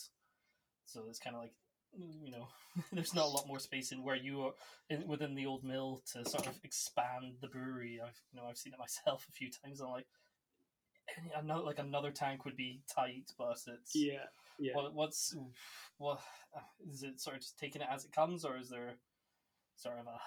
[0.85, 1.53] so it's kind of like
[1.97, 2.49] you know,
[2.93, 4.53] there's not a lot more space in where you are
[4.91, 8.01] in, within the old mill to sort of expand the brewery.
[8.05, 9.81] I've you know I've seen it myself a few times.
[9.81, 10.07] I'm like,
[11.37, 14.25] I know like another tank would be tight, but it's yeah
[14.59, 14.75] yeah.
[14.75, 15.37] What, what's
[15.99, 16.21] what
[16.91, 18.95] is it sort of just taking it as it comes, or is there
[19.77, 20.19] sort of a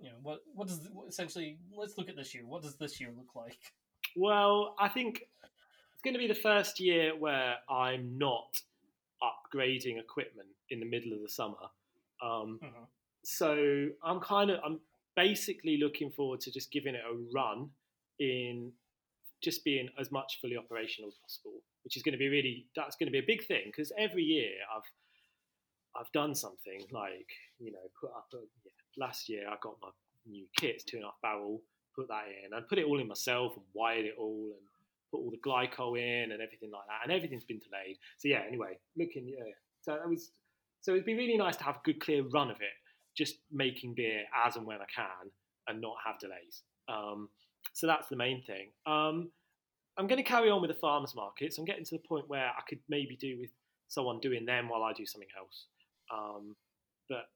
[0.00, 2.44] you know what what does essentially let's look at this year.
[2.46, 3.58] What does this year look like?
[4.16, 5.22] Well, I think
[5.92, 8.60] it's going to be the first year where I'm not
[9.22, 11.56] upgrading equipment in the middle of the summer.
[12.22, 12.84] Um, mm-hmm.
[13.24, 14.80] So I'm kind of I'm
[15.16, 17.70] basically looking forward to just giving it a run
[18.20, 18.72] in
[19.42, 22.96] just being as much fully operational as possible, which is going to be really that's
[22.96, 27.72] going to be a big thing because every year I've I've done something like you
[27.72, 29.88] know put up a, yeah, last year I got my
[30.26, 31.62] new kit, two and a half barrel,
[31.94, 34.66] put that in and put it all in myself and wired it all and
[35.10, 37.96] put all the glycol in and everything like that, and everything's been delayed.
[38.18, 40.30] So yeah, anyway, looking yeah, so that was
[40.80, 42.76] so it'd be really nice to have a good clear run of it,
[43.16, 45.30] just making beer as and when I can
[45.66, 46.62] and not have delays.
[46.88, 47.28] Um,
[47.72, 48.68] so that's the main thing.
[48.86, 49.30] Um,
[49.98, 51.58] I'm going to carry on with the farmers markets.
[51.58, 53.50] I'm getting to the point where I could maybe do with
[53.88, 55.66] someone doing them while I do something else.
[56.12, 56.54] Um,
[57.08, 57.28] but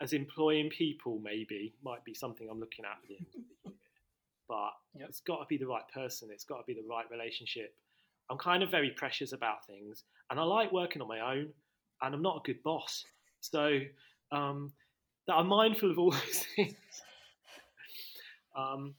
[0.00, 3.70] as employing people, maybe might be something I'm looking at at the end of the
[3.70, 3.76] year.
[4.48, 5.08] But yep.
[5.08, 6.28] it's got to be the right person.
[6.32, 7.74] It's got to be the right relationship.
[8.30, 11.48] I'm kind of very precious about things, and I like working on my own.
[12.02, 13.06] And I'm not a good boss,
[13.40, 13.80] so
[14.30, 14.70] um,
[15.26, 16.74] that I'm mindful of all those things.
[18.54, 18.94] Um,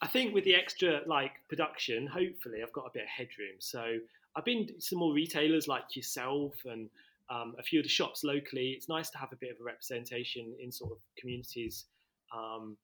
[0.00, 3.56] I think with the extra like production, hopefully I've got a bit of headroom.
[3.58, 3.98] So
[4.34, 6.90] I've been to some more retailers like yourself and
[7.32, 8.74] um, a few of the shops locally.
[8.76, 11.86] It's nice to have a bit of a representation in sort of communities,
[12.36, 12.76] um,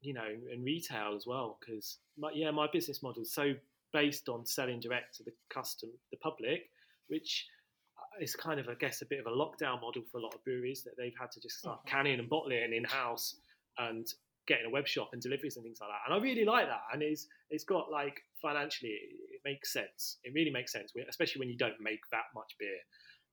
[0.00, 1.58] you know, and retail as well.
[1.60, 1.98] Because
[2.34, 3.52] yeah, my business model is so
[3.92, 6.70] based on selling direct to the custom, the public,
[7.08, 7.46] which
[8.20, 10.44] is kind of, I guess, a bit of a lockdown model for a lot of
[10.44, 11.96] breweries that they've had to just start mm-hmm.
[11.96, 13.36] canning and bottling in house
[13.78, 14.06] and
[14.46, 16.00] getting a web shop and deliveries and things like that.
[16.06, 16.82] And I really like that.
[16.92, 20.18] And it's it's got like financially, it, makes sense.
[20.22, 22.76] It really makes sense, especially when you don't make that much beer.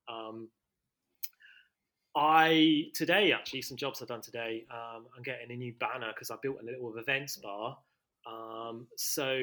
[0.09, 0.49] Um,
[2.15, 4.65] I today actually some jobs I've done today.
[4.71, 7.77] Um, I'm getting a new banner because I built a little events bar.
[8.25, 9.33] Um, so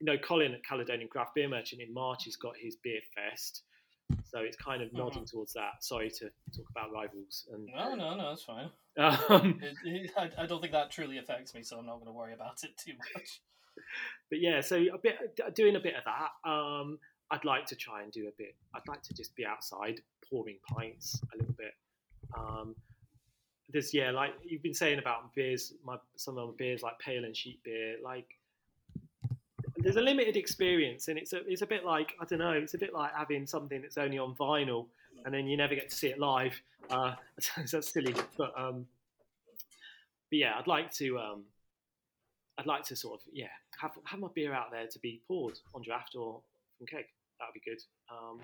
[0.00, 3.62] you know, Colin at Caledonian Craft Beer Merchant in March has got his beer fest.
[4.24, 5.36] So it's kind of nodding mm-hmm.
[5.36, 5.82] towards that.
[5.82, 7.48] Sorry to talk about rivals.
[7.52, 8.70] And no, no, no, that's fine.
[8.96, 12.06] Um, it, it, I, I, don't think that truly affects me, so I'm not going
[12.06, 13.40] to worry about it too much.
[14.30, 15.16] But yeah, so a bit
[15.56, 16.48] doing a bit of that.
[16.48, 17.00] Um,
[17.34, 18.54] I'd like to try and do a bit.
[18.74, 21.74] I'd like to just be outside pouring pints a little bit.
[22.38, 22.76] Um,
[23.72, 25.72] there's yeah, like you've been saying about beers.
[25.84, 28.28] My some of my beers like pale and sheep beer, like
[29.78, 32.52] there's a limited experience, and it's a it's a bit like I don't know.
[32.52, 34.86] It's a bit like having something that's only on vinyl,
[35.24, 36.54] and then you never get to see it live.
[36.88, 37.14] Uh,
[37.56, 38.86] that's silly, but um,
[40.30, 41.42] but yeah, I'd like to um,
[42.58, 43.48] I'd like to sort of yeah
[43.80, 46.40] have have my beer out there to be poured on draft or
[46.78, 47.06] from keg.
[47.44, 47.82] That would be good.
[48.10, 48.40] Um,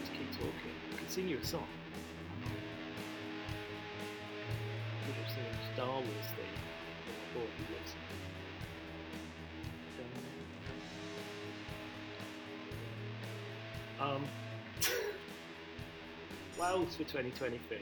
[0.00, 0.74] just keep talking.
[0.92, 1.66] I can sing you a song.
[5.74, 6.54] Star Wars thing.
[7.08, 7.94] I thought he was.
[14.00, 14.24] Um,
[16.60, 17.78] Wales for 2023.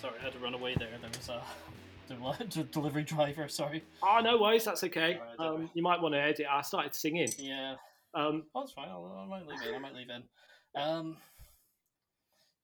[0.00, 0.88] Sorry, I had to run away there.
[2.08, 3.48] There was a delivery driver.
[3.48, 3.84] Sorry.
[4.02, 5.20] Oh no worries, that's okay.
[5.38, 6.46] um, you might want to edit.
[6.50, 7.28] I started singing.
[7.38, 7.74] Yeah.
[8.14, 8.88] Um, oh, that's fine.
[8.88, 9.74] I'll, I might leave in.
[9.74, 10.22] I might leave in.
[10.80, 11.16] Um,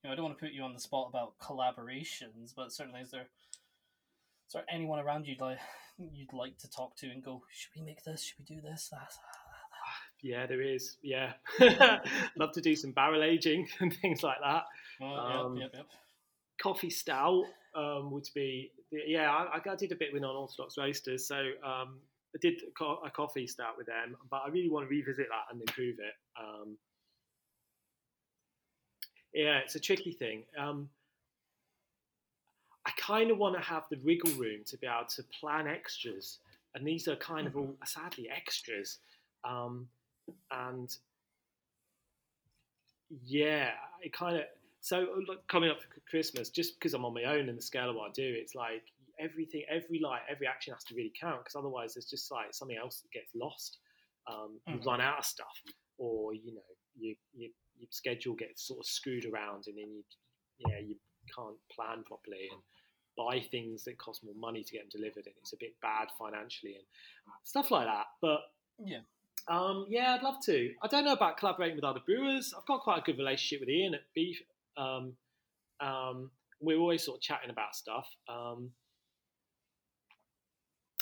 [0.03, 3.01] you know, I don't want to put you on the spot about collaborations, but certainly
[3.01, 3.21] is there
[4.47, 5.57] is there anyone around you like
[5.97, 8.23] you'd like to talk to and go, should we make this?
[8.23, 8.89] Should we do this?
[8.91, 9.11] That?
[10.21, 10.97] Yeah, there is.
[11.03, 11.33] Yeah,
[12.37, 14.63] love to do some barrel aging and things like that.
[15.01, 15.85] Oh, Um, yep, yep, yep.
[16.61, 17.45] Coffee stout
[17.75, 19.31] um, would be yeah.
[19.31, 21.99] I, I did a bit with non-orthodox roasters, so um,
[22.35, 25.27] I did a, co- a coffee stout with them, but I really want to revisit
[25.29, 26.13] that and improve it.
[26.39, 26.77] Um,
[29.33, 30.43] yeah, it's a tricky thing.
[30.57, 30.89] Um,
[32.85, 36.39] I kind of want to have the wiggle room to be able to plan extras,
[36.73, 38.99] and these are kind of all sadly extras.
[39.43, 39.87] Um,
[40.51, 40.95] and
[43.23, 44.43] yeah, it kind of
[44.85, 47.89] so like, coming up for Christmas, just because I'm on my own in the scale
[47.89, 48.83] of what I do, it's like
[49.19, 52.77] everything, every like every action has to really count because otherwise there's just like something
[52.77, 53.79] else that gets lost.
[54.27, 54.85] Um, You Mhm.
[54.85, 55.57] run out of stuff,
[55.97, 56.61] or you know,
[56.95, 60.03] you, you your schedule gets sort of screwed around, and then you
[60.59, 60.95] yeah you
[61.35, 62.61] can't plan properly and
[63.17, 66.09] buy things that cost more money to get them delivered, and it's a bit bad
[66.19, 66.85] financially and
[67.43, 68.05] stuff like that.
[68.21, 68.41] But
[68.77, 69.01] Yeah.
[69.47, 70.75] um, yeah, I'd love to.
[70.83, 72.53] I don't know about collaborating with other brewers.
[72.55, 74.43] I've got quite a good relationship with Ian at Beef.
[74.77, 75.13] Um,
[75.79, 78.07] um, we're always sort of chatting about stuff.
[78.27, 78.71] Um,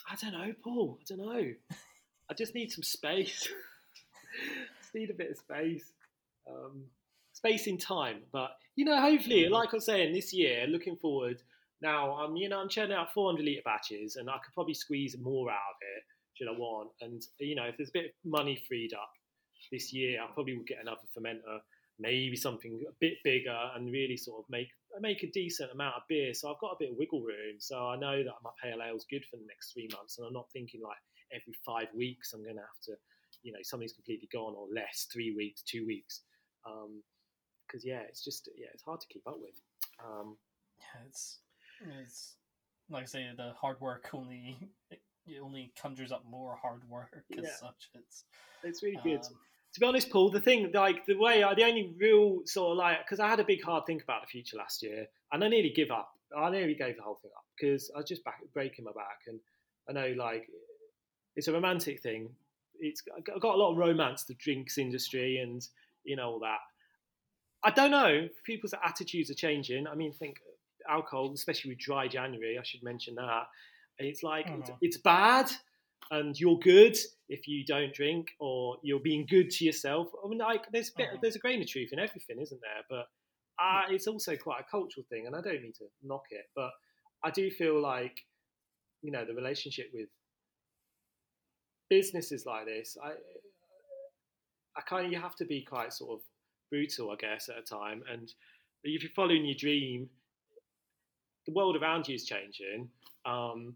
[0.09, 0.99] I don't know, Paul.
[1.01, 1.53] I don't know.
[2.29, 3.47] I just need some space.
[4.81, 5.91] just need a bit of space.
[6.49, 6.85] Um,
[7.33, 8.21] space in time.
[8.31, 11.41] But you know, hopefully, like I was saying, this year, looking forward.
[11.81, 15.17] Now, I'm you know I'm churning out 400 litre batches, and I could probably squeeze
[15.19, 16.03] more out of it
[16.33, 16.89] should I want.
[17.01, 19.11] And you know, if there's a bit of money freed up
[19.71, 21.59] this year, I probably will get another fermenter,
[21.99, 24.69] maybe something a bit bigger, and really sort of make
[24.99, 26.33] make a decent amount of beer.
[26.33, 27.57] So I've got a bit of wiggle room.
[27.59, 30.33] So I know that my pale ale's good for the next three months, and I'm
[30.33, 30.97] not thinking like
[31.33, 32.93] every five weeks I'm going to have to,
[33.41, 36.21] you know, something's completely gone or less, three weeks, two weeks.
[36.63, 39.59] Because yeah, it's just yeah, it's hard to keep up with.
[40.03, 40.37] Um,
[40.77, 41.39] Yeah, it's
[41.99, 42.35] it's
[42.89, 44.57] like I say, the hard work only
[44.91, 45.01] it,
[45.41, 47.55] only conjures up more hard work as Yeah.
[47.59, 47.89] such.
[47.95, 48.25] It's
[48.63, 49.21] it's really good.
[49.21, 49.39] um,
[49.73, 52.77] to be honest, Paul, the thing, like the way, I, the only real sort of
[52.77, 55.47] like, because I had a big hard think about the future last year, and I
[55.47, 56.11] nearly give up.
[56.35, 59.21] I nearly gave the whole thing up because I was just back breaking my back,
[59.27, 59.39] and
[59.89, 60.47] I know like
[61.35, 62.29] it's a romantic thing.
[62.79, 65.65] It's I've got a lot of romance, the drinks industry, and
[66.03, 66.59] you know all that.
[67.63, 68.27] I don't know.
[68.45, 69.87] People's attitudes are changing.
[69.87, 70.37] I mean, think
[70.89, 72.57] alcohol, especially with dry January.
[72.59, 73.47] I should mention that.
[73.99, 74.77] It's like it's, Mhm.
[74.81, 75.51] it's bad,
[76.13, 76.95] and you're good
[77.27, 80.09] if you don't drink, or you're being good to yourself.
[80.23, 82.83] I mean, like there's a bit, there's a grain of truth in everything, isn't there?
[82.89, 83.07] But
[83.63, 86.69] uh, it's also quite a cultural thing, and I don't mean to knock it, but
[87.23, 88.15] I do feel like
[89.01, 90.09] you know the relationship with
[91.89, 92.95] businesses like this.
[93.03, 93.13] I
[94.77, 96.19] I kind of you have to be quite sort of
[96.69, 98.03] brutal, I guess, at a time.
[98.11, 98.31] And
[98.83, 100.09] if you're following your dream,
[101.45, 102.89] the world around you is changing,
[103.25, 103.75] um,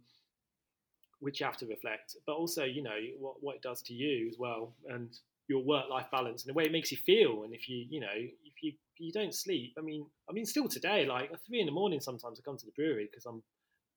[1.20, 2.16] which you have to reflect.
[2.26, 5.14] But also, you know, what, what it does to you as well, and
[5.48, 7.44] your work-life balance and the way it makes you feel.
[7.44, 10.68] And if you, you know, if you you don't sleep, I mean, I mean, still
[10.68, 13.42] today, like at three in the morning, sometimes I come to the brewery because I'm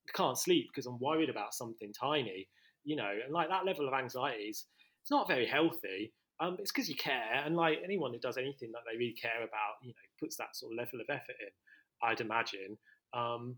[0.07, 2.47] I can't sleep because I'm worried about something tiny,
[2.83, 4.65] you know, and like that level of anxiety is
[5.01, 6.13] it's not very healthy.
[6.39, 9.43] Um, it's because you care, and like anyone who does anything that they really care
[9.43, 11.53] about, you know, puts that sort of level of effort in.
[12.03, 12.77] I'd imagine.
[13.13, 13.57] Um,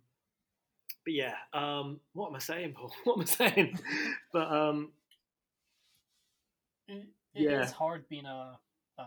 [1.05, 2.93] but yeah, um, what am I saying, Paul?
[3.03, 3.79] What am I saying?
[4.31, 4.91] but um,
[6.87, 7.65] it, it is Yeah.
[7.71, 8.57] hard being a,
[8.97, 9.05] a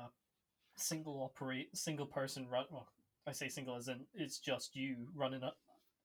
[0.76, 2.64] single operate single person run.
[2.70, 2.86] Well,
[3.26, 5.52] I say single as in it's just you running a,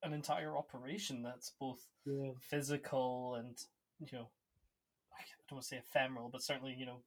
[0.03, 3.55] an entire operation that's both yeah, physical and
[3.99, 4.27] you know
[5.13, 6.97] I don't want to say ephemeral, but certainly you know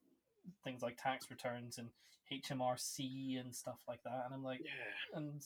[0.63, 1.89] things like tax returns and
[2.31, 4.23] HMRC and stuff like that.
[4.25, 5.43] And I'm like, yeah, and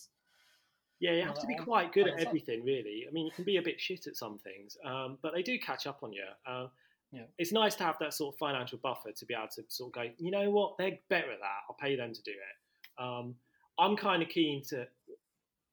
[0.99, 1.11] yeah.
[1.13, 3.05] You have to be quite good at everything, really.
[3.07, 5.57] I mean, you can be a bit shit at some things, um, but they do
[5.59, 6.23] catch up on you.
[6.45, 6.67] Uh,
[7.11, 7.25] Yeah.
[7.39, 9.93] It's nice to have that sort of financial buffer to be able to sort of
[9.93, 10.11] go.
[10.19, 10.77] You know what?
[10.77, 11.59] They're better at that.
[11.67, 13.03] I'll pay them to do it.
[13.03, 13.35] Um,
[13.79, 14.87] I'm kind of keen to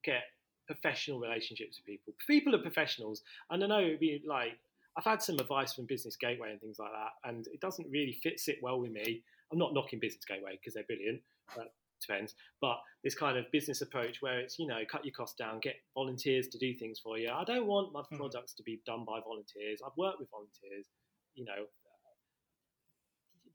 [0.02, 0.22] get
[0.66, 2.14] professional relationships with people.
[2.26, 4.58] People are professionals, and I know it'd be like
[4.96, 8.18] I've had some advice from Business Gateway and things like that, and it doesn't really
[8.22, 9.22] fit sit well with me.
[9.52, 11.20] I'm not knocking Business Gateway because they're brilliant,
[11.54, 11.74] but
[12.06, 12.34] depends.
[12.60, 15.76] But this kind of business approach where it's you know cut your costs down, get
[15.94, 17.30] volunteers to do things for you.
[17.30, 18.16] I don't want my Mhm.
[18.18, 19.80] products to be done by volunteers.
[19.84, 20.86] I've worked with volunteers,
[21.34, 21.66] you know.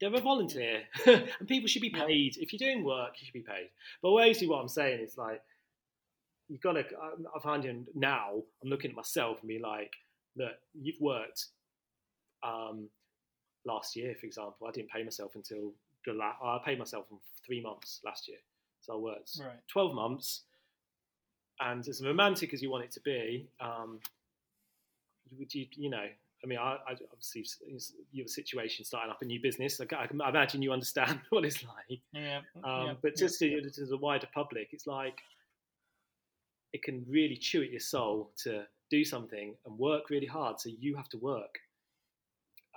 [0.00, 2.36] They're a volunteer, and people should be paid.
[2.36, 3.70] If you're doing work, you should be paid.
[4.02, 5.40] But basically, what I'm saying is like,
[6.48, 6.84] you've got to.
[7.34, 9.92] I'm finding now, I'm looking at myself and be like,
[10.36, 11.46] look, you've worked.
[12.42, 12.90] Um,
[13.64, 15.72] last year, for example, I didn't pay myself until
[16.06, 18.38] the la- I paid myself for three months last year,
[18.80, 19.56] so I worked Right.
[19.68, 20.42] twelve months.
[21.60, 24.00] And as romantic as you want it to be, um,
[25.38, 26.06] would you you know?
[26.44, 27.46] I mean, I, I obviously
[28.10, 29.80] your situation starting up a new business.
[29.80, 32.00] I, I can imagine you understand what it's like.
[32.12, 32.38] Yeah.
[32.64, 33.60] Um, yeah, but yeah, just to, yeah.
[33.72, 35.20] to the wider public, it's like
[36.72, 40.58] it can really chew at your soul to do something and work really hard.
[40.58, 41.60] So you have to work,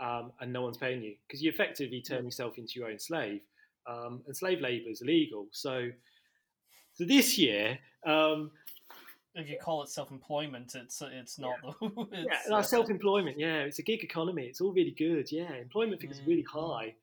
[0.02, 3.42] um, and no one's paying you because you effectively turn yourself into your own slave.
[3.88, 5.48] Um, and slave labour is illegal.
[5.52, 5.90] So,
[6.96, 8.52] so this year, um,
[9.36, 13.38] if you call it self-employment, it's it's not yeah, It's, like uh, self-employment.
[13.38, 14.44] Yeah, it's a gig economy.
[14.46, 15.32] It's all really good.
[15.32, 16.60] Yeah, employment figures are really Mm.
[16.78, 16.96] high,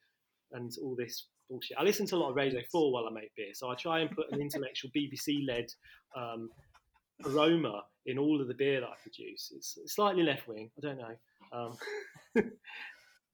[0.52, 1.76] and all this bullshit.
[1.78, 4.00] I listen to a lot of Radio Four while I make beer, so I try
[4.00, 5.72] and put an intellectual BBC-led
[6.16, 6.50] um,
[7.26, 9.52] aroma in all of the beer that I produce.
[9.54, 10.70] It's slightly left-wing.
[10.76, 11.14] I don't know.
[11.52, 11.76] Um,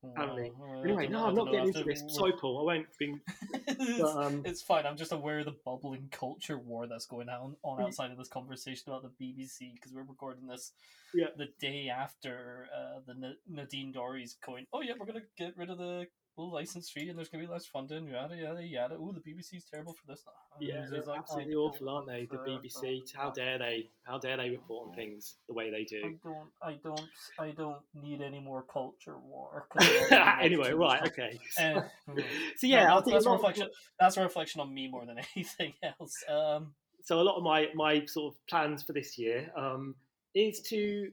[0.05, 0.51] apparently.
[0.61, 2.03] I anyway, no, I'm don't getting into this.
[2.09, 2.61] Sorry, Paul.
[2.61, 3.21] I won't bring.
[3.67, 4.87] it's, But, um, it's fine.
[4.87, 7.85] I'm just aware of the bubbling culture war that's going on, on Mm.
[7.85, 10.73] outside of this conversation about the BBC because we're recording this
[11.15, 11.27] Yeah.
[11.37, 14.67] the day after uh, the Na- Nadine Dorries coin.
[14.73, 16.07] Oh yeah, we're gonna get rid of the
[16.39, 18.07] full license fee and there's gonna be less funding.
[18.07, 18.97] Yada yada yada.
[18.97, 20.23] Oh, the BBC's terrible for this.
[20.61, 22.29] Yeah, they're it's like, absolutely I awful, aren't they?
[22.31, 23.13] The BBC.
[23.13, 23.91] How dare they?
[24.05, 26.01] How dare they report on things the way they do?
[26.05, 26.19] I do?
[26.23, 27.11] don't, I don't,
[27.41, 29.67] I don't need any more culture war.
[29.71, 29.83] 'cause
[30.13, 31.39] I already watch anyway, right, okay.
[32.57, 33.69] So yeah, no, I that's, think that's a a lot of- reflection.
[33.99, 36.23] That's a reflection on me more than anything else.
[36.29, 36.73] Um,
[37.03, 39.97] so a lot of my my sort of plans for this year um,
[40.35, 41.11] is to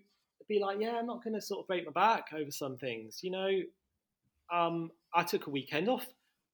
[0.48, 3.22] be like, yeah, I'm not going to sort of break my back over some things.
[3.24, 3.50] You know,
[4.54, 6.06] um, I took a weekend off,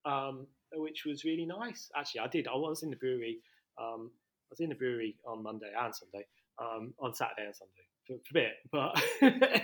[0.06, 1.90] um, which was really nice.
[1.96, 2.48] Actually, I did.
[2.48, 3.40] I was in the brewery.
[3.82, 6.26] Um, I was in the brewery on Monday and Sunday,
[6.60, 8.54] um, on Saturday and Sunday for, for a bit.
[8.72, 8.92] But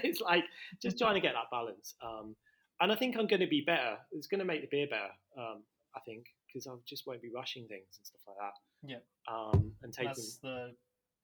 [0.04, 0.44] it's like
[0.82, 1.96] just trying to get that balance.
[2.04, 2.36] Um,
[2.80, 3.98] and I think I'm going to be better.
[4.12, 5.12] It's going to make the beer better.
[5.38, 5.64] Um,
[5.96, 8.54] I think because I just won't be rushing things and stuff like that.
[8.90, 9.34] Yeah.
[9.34, 10.74] Um, and taking that's the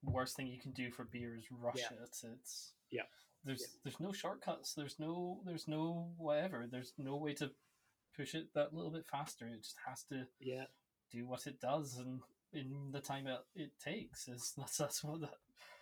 [0.04, 1.98] worst thing you can do for beer is rush Yeah.
[1.98, 2.10] it.
[2.40, 3.04] It's Yeah.
[3.46, 3.68] There's Yeah.
[3.84, 4.74] there's no shortcuts.
[4.74, 6.68] There's no there's no whatever.
[6.70, 7.52] There's no way to
[8.16, 9.48] push it that little bit faster.
[9.48, 10.66] It just has to yeah.
[11.12, 12.22] do what it does and
[12.54, 14.28] in the time it, it takes.
[14.28, 15.34] Is that's that's what that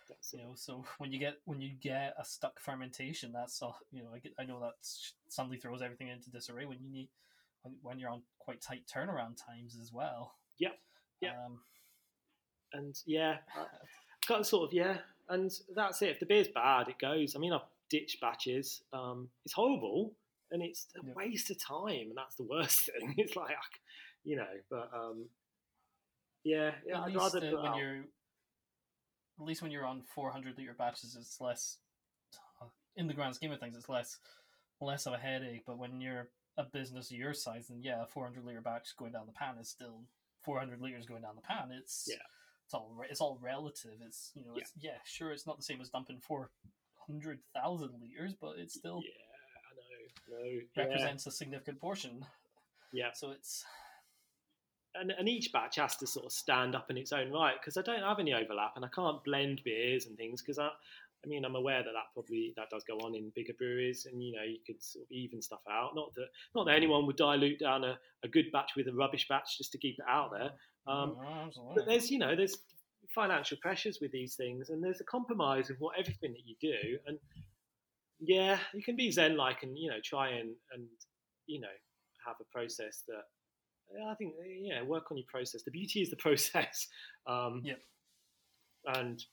[0.08, 0.42] That's you it.
[0.42, 0.52] know.
[0.54, 4.10] So when you get when you get a stuck fermentation, that's all you know.
[4.14, 4.74] I get I know that
[5.28, 7.08] suddenly throws everything into disarray when you need
[7.62, 10.34] when, when you're on quite tight turnaround times as well.
[10.58, 10.70] Yeah.
[11.20, 11.32] Yeah.
[11.46, 11.60] Um,
[12.72, 13.38] And yeah,
[14.28, 14.98] got sort of yeah.
[15.28, 16.10] And that's it.
[16.10, 17.36] If the beer's bad, it goes.
[17.36, 18.82] I mean, I've ditched batches.
[18.92, 20.12] Um, it's horrible
[20.52, 21.12] and it's a Yeah.
[21.14, 23.14] waste of time, and that's the worst thing.
[23.18, 23.56] It's like,
[24.24, 25.28] you know, but um,
[26.44, 26.98] yeah, yeah.
[26.98, 28.04] at I'd least rather uh, when out- you're
[29.40, 31.78] at least when you're on 400 liter batches it's less
[32.96, 34.18] in the grand scheme of things it's less
[34.80, 36.28] less of a headache but when you're
[36.58, 39.56] a business of your size then yeah a 400 liter batch going down the pan
[39.58, 40.04] is still
[40.44, 42.16] 400 liters going down the pan it's Yeah.
[42.66, 45.80] it's all it's all relative it's you know it's yeah sure it's not the same
[45.80, 49.21] as dumping 400,000 liters but it's still Yeah,
[50.30, 52.24] No, yeah, represents a significant portion
[52.92, 53.12] yeah.
[53.14, 53.64] so it's
[54.94, 57.76] and, and each batch has to sort of stand up in its own right because
[57.76, 61.28] I don't have any overlap and I can't blend beers and things because I, I
[61.28, 64.32] mean I'm aware that that probably that does go on in bigger breweries and you
[64.32, 65.94] know you could sort of even stuff out.
[65.94, 69.26] Not that not that anyone would dilute down a, a good batch with a rubbish
[69.28, 70.50] batch just to keep it out there.
[70.86, 72.58] Um, Oh, but there's you know there's
[73.14, 76.98] financial pressures with these things and there's a compromise of what everything that you do
[77.06, 77.18] and
[78.20, 80.86] yeah you can be zen like and you know try and and
[81.46, 81.68] you know
[82.24, 83.24] have a process that
[84.08, 85.62] I think yeah, work on your process.
[85.62, 86.88] The beauty is the process.
[87.26, 87.80] Um, Yep.
[88.94, 89.24] And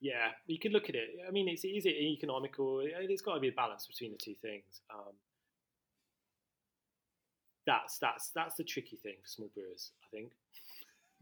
[0.00, 1.08] yeah, you can look at it.
[1.26, 2.82] I mean, it's is it economical?
[2.84, 4.82] It's got to be a balance between the two things.
[4.92, 5.14] Um,
[7.66, 10.32] that's that's that's the tricky thing for small brewers, I think.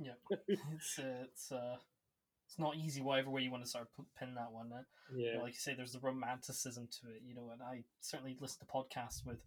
[0.00, 0.14] Yeah,
[0.48, 1.76] it's uh, it's uh,
[2.46, 3.00] it's not easy.
[3.00, 4.70] Whatever way you want to sort of pin that one.
[4.72, 7.50] Uh, you Yeah, know, like you say, there's the romanticism to it, you know.
[7.52, 9.38] And I certainly listen to podcasts with,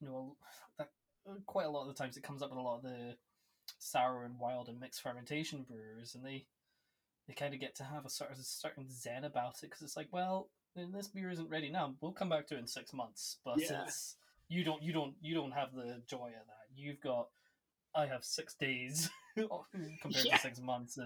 [0.00, 0.36] you know,
[0.78, 0.90] that
[1.28, 3.16] uh, quite a lot of the times it comes up with a lot of the
[3.78, 6.46] sour and wild and mixed fermentation brewers, and they
[7.28, 9.82] they kind of get to have a sort of a certain zen about it because
[9.82, 11.94] it's like, well, then this beer isn't ready now.
[12.00, 13.82] We'll come back to it in six months, but Yeah.
[13.84, 14.16] it's
[14.48, 16.66] you don't you don't you don't have the joy of that.
[16.76, 17.28] You've got
[17.94, 20.36] I have six days compared Yeah.
[20.36, 20.98] to six months.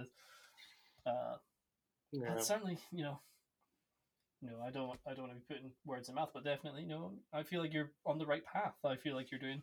[1.06, 1.36] Uh,
[2.12, 2.32] yeah.
[2.32, 3.20] and certainly, you know,
[4.42, 4.98] no, I don't.
[5.06, 7.60] I don't want to be putting words in mouth, but definitely, you know, I feel
[7.60, 8.74] like you're on the right path.
[8.84, 9.62] I feel like you're doing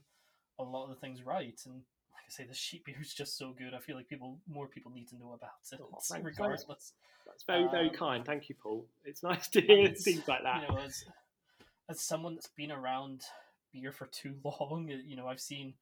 [0.59, 3.37] a lot of the things right, and like I say, the sheep beer is just
[3.37, 3.73] so good.
[3.73, 6.93] I feel like people, more people need to know about it, Oh, thanks, regardless.
[7.25, 8.25] That's very very Um, kind.
[8.25, 8.85] Thank you, Paul.
[9.03, 10.61] It's nice to hear things like that.
[10.61, 11.05] You know, as
[11.89, 13.23] as someone that's been around
[13.73, 15.73] beer for too long, you know, I've seen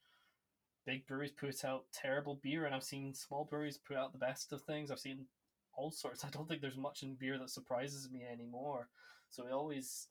[0.85, 4.53] big breweries put out terrible beer, and I've seen small breweries put out the best
[4.53, 4.89] of things.
[4.89, 5.25] I've seen
[5.77, 6.23] all sorts.
[6.25, 8.89] I don't think there's much in beer that surprises me anymore.
[9.29, 10.07] So it always,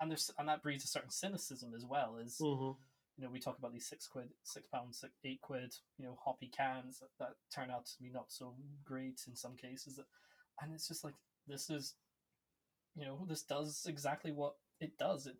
[0.00, 2.16] and there's and that breeds a certain cynicism as well.
[2.22, 2.78] Is Mm-hmm.
[3.16, 6.18] you know we talk about these six quid, six pounds, six, eight quid, you know
[6.24, 8.54] hoppy cans that, that turn out to be not so
[8.84, 10.00] great in some cases,
[10.60, 11.14] and it's just like
[11.46, 11.94] this is,
[12.94, 15.26] you know, this does exactly what it does.
[15.26, 15.36] It,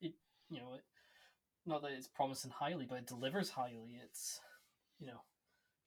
[0.00, 0.12] it,
[0.50, 0.82] you know, it,
[1.64, 4.00] not that it's promising highly, but it delivers highly.
[4.04, 4.40] It's,
[4.98, 5.20] you know,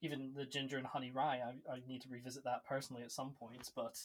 [0.02, 1.42] even the ginger and honey rye.
[1.46, 3.98] I, I need to revisit that personally at some point, but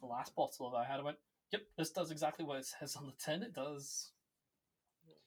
[0.00, 1.18] the last bottle that I had, I went,
[1.52, 3.42] yep, this does exactly what it says on the tin.
[3.42, 4.10] It does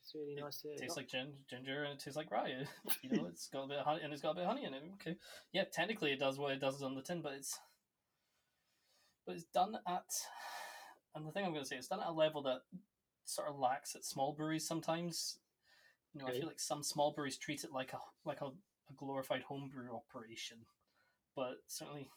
[0.00, 2.66] It's really nice to tastes like gin, ginger and it tastes like rye.
[3.02, 4.64] You know, it's got a bit of honey and it's got a bit of honey
[4.64, 4.82] in it.
[4.94, 5.16] Okay,
[5.52, 7.58] yeah, technically it does what it does on the tin, but it's
[9.26, 10.04] but it's done at
[11.14, 12.62] and the thing I'm going to say it's done at a level that
[13.24, 15.38] sort of lacks at small breweries sometimes.
[16.14, 18.50] You know, I feel like some small breweries treat it like a like a,
[18.90, 20.58] a glorified homebrew operation,
[21.34, 22.08] but certainly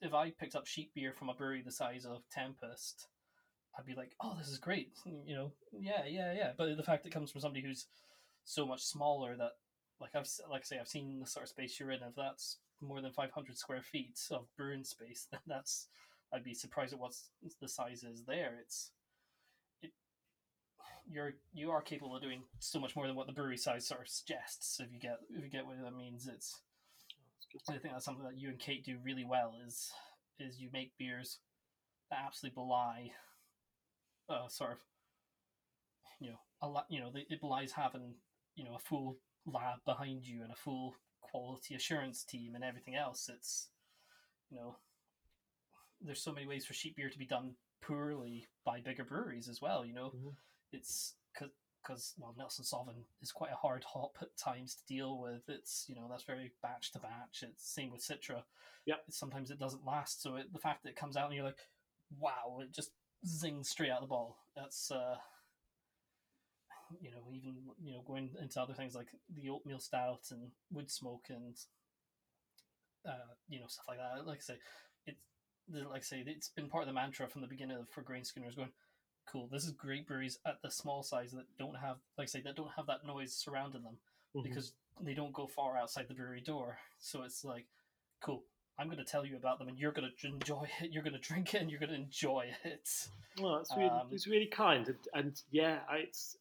[0.00, 3.08] if I picked up sheep beer from a brewery the size of Tempest,
[3.76, 6.52] I'd be like, "Oh, this is great!" You know, yeah, yeah, yeah.
[6.56, 7.86] But the fact it comes from somebody who's
[8.44, 9.52] so much smaller that,
[10.00, 12.02] like I've like I say, I've seen the sort of space you're in.
[12.02, 15.88] If that's more than 500 square feet of brewing space, then that's
[16.32, 17.14] I'd be surprised at what
[17.60, 18.58] the size is there.
[18.60, 18.97] It's it
[21.10, 24.02] you're you are capable of doing so much more than what the brewery size sort
[24.02, 24.80] of suggests.
[24.80, 26.60] If you get if you get what that means, it's
[27.68, 29.54] I think that's something that you and Kate do really well.
[29.66, 29.90] Is
[30.38, 31.38] is you make beers
[32.10, 33.10] that absolutely belie,
[34.28, 34.78] uh, sort of,
[36.20, 36.86] you know, a lot.
[36.88, 38.14] You know, it belies having
[38.54, 42.94] you know a full lab behind you and a full quality assurance team and everything
[42.96, 43.28] else.
[43.32, 43.68] It's
[44.50, 44.76] you know,
[46.00, 49.60] there's so many ways for sheep beer to be done poorly by bigger breweries as
[49.60, 49.84] well.
[49.84, 50.36] You know, Mhm.
[50.72, 51.14] It's
[51.88, 55.42] because well, Nelson Sauvin is quite a hard hop at times to deal with.
[55.48, 57.42] It's you know that's very batch to batch.
[57.42, 58.42] It's same with Citra.
[58.86, 58.96] Yeah.
[59.10, 61.66] Sometimes it doesn't last, so it, the fact that it comes out and you're like,
[62.18, 62.90] wow, it just
[63.26, 64.38] zings straight out of the ball.
[64.56, 65.16] That's uh,
[67.00, 70.90] you know even you know going into other things like the oatmeal stout and wood
[70.90, 71.56] smoke and
[73.06, 74.26] uh, you know stuff like that.
[74.26, 74.58] Like I say,
[75.06, 75.20] it's
[75.68, 78.24] like I say, it's been part of the mantra from the beginning of, for Grain
[78.24, 78.72] Schooner's going.
[79.30, 79.48] Cool.
[79.52, 82.56] This is great breweries at the small size that don't have, like I say, that
[82.56, 83.98] don't have that noise surrounding them
[84.34, 84.42] Mhm.
[84.44, 86.78] because they don't go far outside the brewery door.
[86.98, 87.66] So it's like,
[88.20, 88.42] cool.
[88.78, 90.92] I'm going to tell you about them, and you're going to enjoy it.
[90.92, 92.88] You're going to drink it, and you're going to enjoy it.
[93.40, 96.36] Well, it's really, Um, it's really kind, and, and yeah, I- it's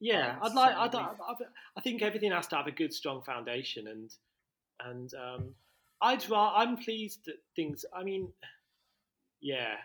[0.00, 0.38] yeah.
[0.42, 0.76] Um, I'd like.
[0.76, 1.34] I'd, certainly I,
[1.76, 4.14] I think everything has to have a good, strong foundation, and
[4.80, 5.54] and um,
[6.02, 6.24] I'd.
[6.32, 7.84] I'm pleased that things.
[7.94, 8.32] I mean,
[9.40, 9.76] yeah.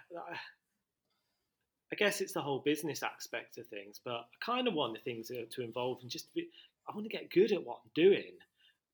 [1.92, 4.94] I- I guess it's the whole business aspect of things, but I kind of want
[4.94, 6.34] the things to, to involve and just.
[6.34, 6.50] Be,
[6.88, 8.34] I want to get good at what I'm doing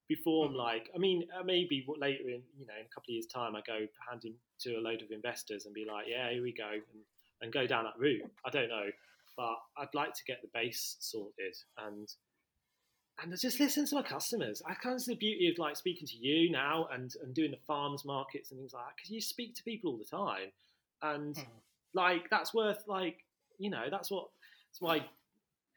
[0.07, 0.57] before I'm Mhm.
[0.57, 0.89] like.
[0.93, 3.61] I mean, uh, maybe later in you know in a couple of years' time, I
[3.61, 6.69] go hand him to a load of investors and be like, yeah, here we go,
[6.69, 7.05] and,
[7.41, 8.29] and go down that route.
[8.45, 8.91] I don't know,
[9.35, 12.13] but I'd like to get the base sorted and
[13.19, 14.61] and just listen to my customers.
[14.65, 17.51] I kind of see the beauty of like speaking to you now and and doing
[17.51, 20.51] the farmers markets and things like that because you speak to people all the time,
[21.01, 21.61] and Mhm.
[21.97, 23.17] Like that's worth like
[23.59, 24.27] you know that's what
[24.69, 24.97] that's why.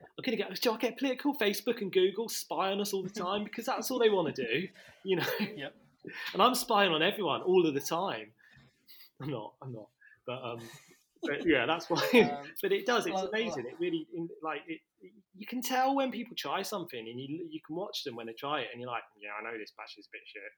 [0.01, 0.61] I'm gonna get.
[0.63, 1.35] Do I get political?
[1.37, 4.47] Facebook and Google spy on us all the time because that's all they want to
[4.47, 4.69] do,
[5.05, 5.27] you know.
[5.41, 5.75] Yep.
[6.33, 8.29] And I'm spying on everyone all of the time.
[9.21, 9.53] I'm not.
[9.61, 9.89] I'm not.
[10.27, 10.61] But um,
[11.23, 12.01] but yeah, that's why.
[12.15, 13.05] Um, but it does.
[13.05, 13.67] It's well- amazing.
[13.67, 14.81] It really in, like it.
[15.37, 18.33] You can tell when people try something, and you you can watch them when they
[18.33, 20.53] try it, and you're like, yeah, I know this batch is a bit shit,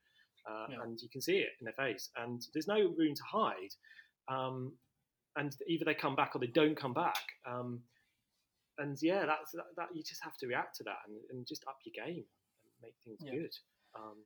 [0.49, 0.85] uh, Yeah.
[0.85, 3.74] and you can see it in their face, and there's no room to hide.
[4.28, 4.73] Um,
[5.37, 7.23] and either they come back or they don't come back.
[7.47, 7.83] Um,
[8.79, 9.89] and yeah, that's that, that.
[9.95, 12.25] You just have to react to that and, and just up your game
[12.65, 13.33] and make things Yeah.
[13.41, 13.55] good.
[13.95, 14.17] Um,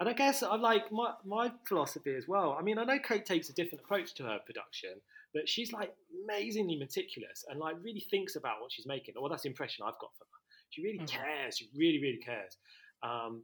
[0.00, 2.56] and I guess I like my my philosophy as well.
[2.58, 5.00] I mean, I know Kate takes a different approach to her production,
[5.32, 5.94] but she's like
[6.24, 9.14] amazingly meticulous and like really thinks about what she's making.
[9.18, 10.40] Well, that's the impression I've got from her.
[10.70, 11.08] She really Mhm.
[11.08, 11.56] cares.
[11.58, 12.58] She really, really cares.
[13.02, 13.42] Um,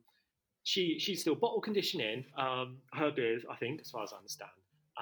[0.65, 4.51] she she's still bottle conditioning um, her beers, I think, as far as I understand.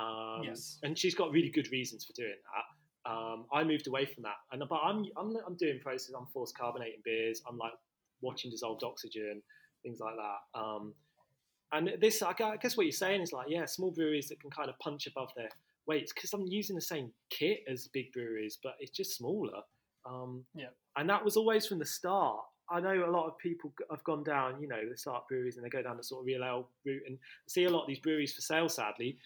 [0.00, 0.78] Um, Yes.
[0.82, 3.10] and she's got really good reasons for doing that.
[3.10, 6.14] Um, I moved away from that, and but I'm I'm, I'm doing process.
[6.16, 7.42] I'm forced carbonating beers.
[7.48, 7.72] I'm like
[8.20, 9.42] watching dissolved oxygen,
[9.82, 10.58] things like that.
[10.60, 10.94] Um,
[11.72, 14.68] and this, I guess, what you're saying is like, yeah, small breweries that can kind
[14.68, 15.48] of punch above their
[15.86, 19.62] weights because I'm using the same kit as big breweries, but it's just smaller.
[20.04, 20.70] Um, Yeah.
[20.96, 22.40] And that was always from the start.
[22.70, 25.64] I know a lot of people have gone down, you know, they start breweries and
[25.64, 27.18] they go down the sort of real ale route and
[27.48, 29.16] see a lot of these breweries for sale, sadly,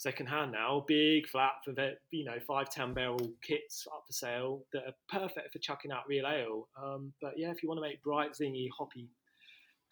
[0.00, 1.74] second hand now, big flat for
[2.10, 6.08] you know, five, 10 barrel kits up for sale that are perfect for chucking out
[6.08, 6.68] real ale.
[6.82, 9.10] Um, but yeah, if you want to make bright, zingy, hoppy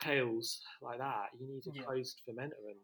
[0.01, 1.83] pales like that, you need a Yeah.
[1.83, 2.71] closed fermenter.
[2.71, 2.81] And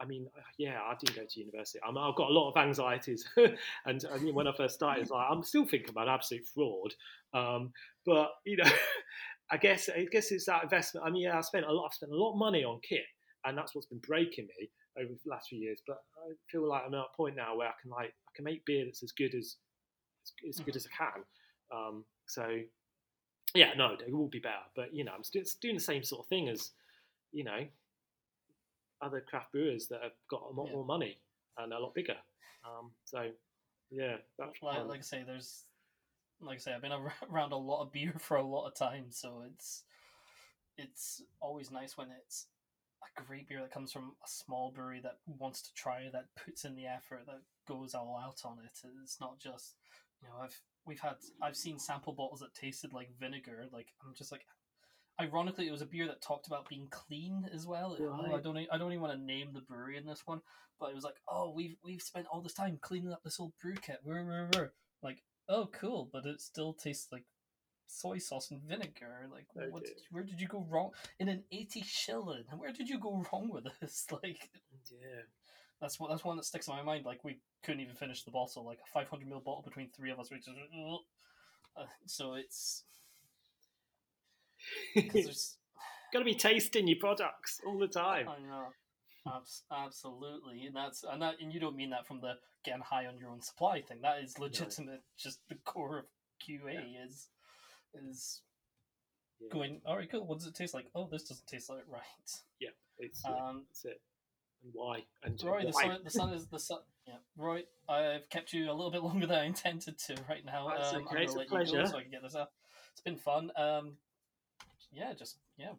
[0.00, 1.80] I mean, uh, yeah, I didn't go to university.
[1.84, 3.28] I I've got a lot of anxieties,
[3.84, 6.94] and I mean, when I first started, it's like I'm still thinking about absolute fraud.
[7.34, 7.74] Um,
[8.06, 8.64] but you know,
[9.50, 11.06] I guess I guess it's that investment.
[11.06, 11.88] I mean, yeah, I spent a lot.
[11.88, 13.04] I've spent a lot of money on kit,
[13.44, 15.80] and that's what's been breaking me over the last few years.
[15.86, 18.44] But I feel like I'm at a point now where I can like I can
[18.44, 19.56] make beer that's as good as
[20.48, 21.22] as, as good as I can.
[21.72, 22.60] Um, so
[23.54, 24.54] yeah, no, it will be better.
[24.76, 26.70] But you know, I'm still doing the same sort of thing as
[27.32, 27.66] you know
[29.02, 30.72] other craft brewers that have got a lot Yeah.
[30.74, 31.18] more money
[31.56, 32.16] and a lot bigger.
[32.64, 33.30] Um, so
[33.90, 35.64] yeah, that's like, like I say, there's
[36.40, 36.92] like I say, I've been
[37.30, 39.84] around a lot of beer for a lot of time, so it's
[40.76, 42.46] it's always nice when it's
[43.02, 46.64] a great beer that comes from a small brewery that wants to try, that puts
[46.64, 48.78] in the effort, that goes all out on it.
[49.02, 49.74] It's not just
[50.22, 53.66] you know I've we've had I've seen sample bottles that tasted like vinegar.
[53.72, 54.46] Like I'm just like.
[55.20, 57.94] Ironically, it was a beer that talked about being clean as well.
[58.00, 58.56] Oh, I don't.
[58.56, 60.40] I don't even want to name the brewery in this one,
[60.78, 63.52] but it was like, oh, we've we've spent all this time cleaning up this old
[63.60, 63.98] brew kit.
[65.02, 67.24] Like, oh, cool, but it still tastes like
[67.90, 69.28] soy sauce and vinegar.
[69.32, 69.84] Like, what?
[69.84, 72.44] Did, where did you go wrong in an eighty shilling?
[72.56, 74.06] Where did you go wrong with this?
[74.22, 74.50] Like,
[74.90, 75.22] yeah.
[75.80, 77.04] that's what that's one that sticks in my mind.
[77.04, 78.64] Like, we couldn't even finish the bottle.
[78.64, 80.30] Like a five hundred ml bottle between three of us.
[80.30, 80.50] We just,
[81.76, 82.84] uh, so it's
[85.12, 85.56] there's
[86.12, 88.28] Got to be tasting your products all the time.
[88.28, 88.66] I know.
[89.28, 92.34] Abs- absolutely, and that's and that and you don't mean that from the
[92.64, 94.00] getting high on your own supply thing.
[94.02, 95.02] That is legitimate.
[95.16, 96.04] Just the core of
[96.42, 97.28] QA is
[97.94, 98.42] is
[99.40, 99.48] Yeah.
[99.52, 99.80] going.
[99.86, 100.26] All right, cool.
[100.26, 100.86] What does it taste like?
[100.94, 102.02] Oh, this doesn't taste like right.
[102.22, 102.70] It's, yeah,
[103.24, 104.00] Um, that's it.
[104.62, 105.06] And why?
[105.22, 106.80] And Roy, the sun, the sun is the sun.
[107.06, 110.68] Yeah, Roy, I've kept you a little bit longer than I intended to right now.
[110.68, 111.86] That's um, okay, I'm it's gonna a let you go pleasure.
[111.86, 112.50] so I can get this out.
[112.92, 113.50] It's been fun.
[113.56, 113.96] Um,
[114.92, 115.72] yeah, just yeah.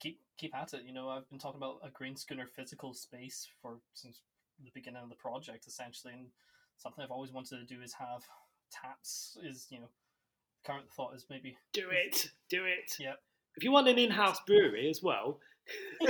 [0.00, 0.82] Keep keep at it.
[0.84, 4.20] You know, I've been talking about a Grain Schooner physical space for since
[4.62, 6.26] the beginning of the project, essentially, and
[6.78, 8.22] something I've always wanted to do is have
[8.72, 9.38] taps.
[9.42, 9.88] Is you know,
[10.66, 12.92] current thought is maybe do it, do it.
[12.98, 13.16] Yep.
[13.56, 15.40] If you want an in-house brewery as well,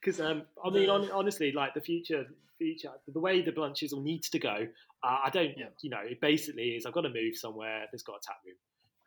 [0.00, 2.26] because um, I mean, hon- honestly, like the future,
[2.58, 4.66] future, the way the Blunt Chisel needs to go,
[5.04, 5.66] uh, I don't, Yeah.
[5.82, 8.56] you know, it basically is I've got to move somewhere that's got a tap room.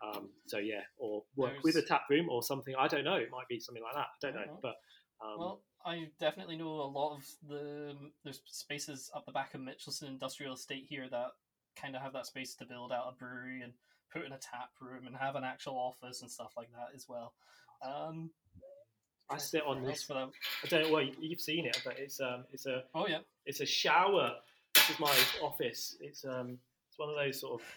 [0.01, 2.73] Um, so yeah, or work with a tap room or something.
[2.79, 3.15] I don't know.
[3.15, 4.07] It might be something like that.
[4.27, 4.75] I don't know, but
[5.21, 7.93] um, Well, I definitely know a lot of the
[8.23, 11.31] there's spaces up the back of Mitchelston Industrial Estate here that
[11.75, 13.73] kind of have that space to build out a brewery and
[14.11, 17.07] put in a tap room and have an actual office and stuff like that as
[17.07, 17.33] well.
[17.81, 18.31] Um,
[19.29, 20.09] I sit on this.
[20.09, 20.93] else would I- don't know.
[20.93, 24.35] Well, you- you've seen it, but it's um, it's a Oh yeah, it's a shower.
[24.73, 25.97] This is my office.
[26.01, 26.57] It's um,
[26.89, 27.67] it's one of those sort of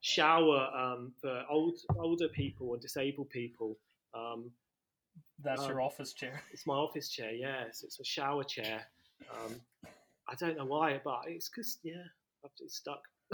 [0.00, 3.78] shower um, for old older people and disabled people.
[4.14, 4.50] Um,
[5.42, 6.42] that's your Um, office chair.
[6.52, 7.32] it's my office chair.
[7.32, 8.86] Yes, it's a shower chair.
[9.30, 9.60] Um,
[10.26, 12.02] I don't know why, but it's because yeah,
[12.44, 13.02] I've- it's stuck.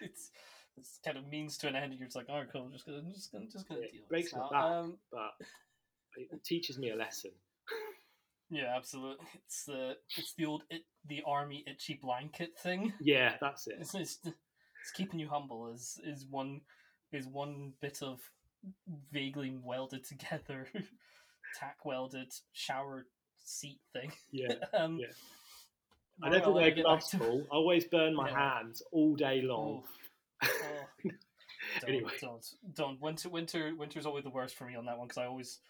[0.00, 0.30] it's
[0.78, 1.86] it's kind of means to an end.
[1.92, 3.92] and You're just like, oh cool, I'm just gonna I'm just gonna just gonna It
[3.92, 4.62] deal with breaks my back.
[4.62, 5.30] Um, but
[6.16, 7.30] it teaches me a lesson.
[8.50, 9.26] yeah, absolutely.
[9.46, 12.92] It's the it's the old it, the army itchy blanket thing.
[13.00, 13.76] Yeah, that's it.
[13.80, 16.60] it's, it's, it's keeping you humble is is one
[17.12, 18.20] is one bit of
[19.12, 20.68] vaguely welded together
[21.60, 23.06] tack welded shower
[23.44, 24.54] seat thing Yeah.
[24.78, 25.06] um Yeah.
[26.22, 28.58] I never wear you get back gloves, to- I always burn my Yeah.
[28.58, 29.82] hands all day long.
[30.42, 30.48] Oh.
[31.80, 32.10] Don't, Anyway.
[32.20, 32.44] don't
[32.74, 35.60] don't winter winter winter's always the worst for me on that one because i always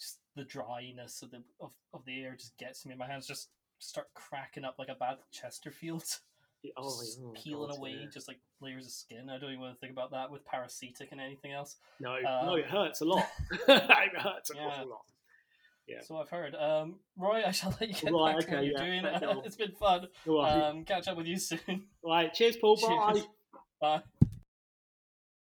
[0.00, 3.50] just the dryness of the of, of the air just gets me my hands just
[3.78, 6.02] start cracking up like a bad chesterfield
[6.78, 8.06] Oh, just oh, peeling God, away yeah.
[8.10, 9.28] just like layers of skin.
[9.28, 11.76] I don't even want to think about that with peracetic and anything else.
[12.00, 13.28] No, Um, no, it hurts a lot.
[13.68, 14.66] it hurts an Yeah.
[14.68, 15.02] awful lot.
[15.86, 16.00] Yeah.
[16.00, 16.54] So I've heard.
[16.54, 19.42] Um, Roy, I shall let you get Right, back to what okay, you're doing.
[19.44, 20.08] it's been fun.
[20.24, 20.52] Right.
[20.62, 21.60] Um, catch up with you soon.
[22.02, 22.32] All right.
[22.32, 22.80] Cheers, Paul.
[22.80, 23.22] Bye.
[23.78, 24.02] Bye.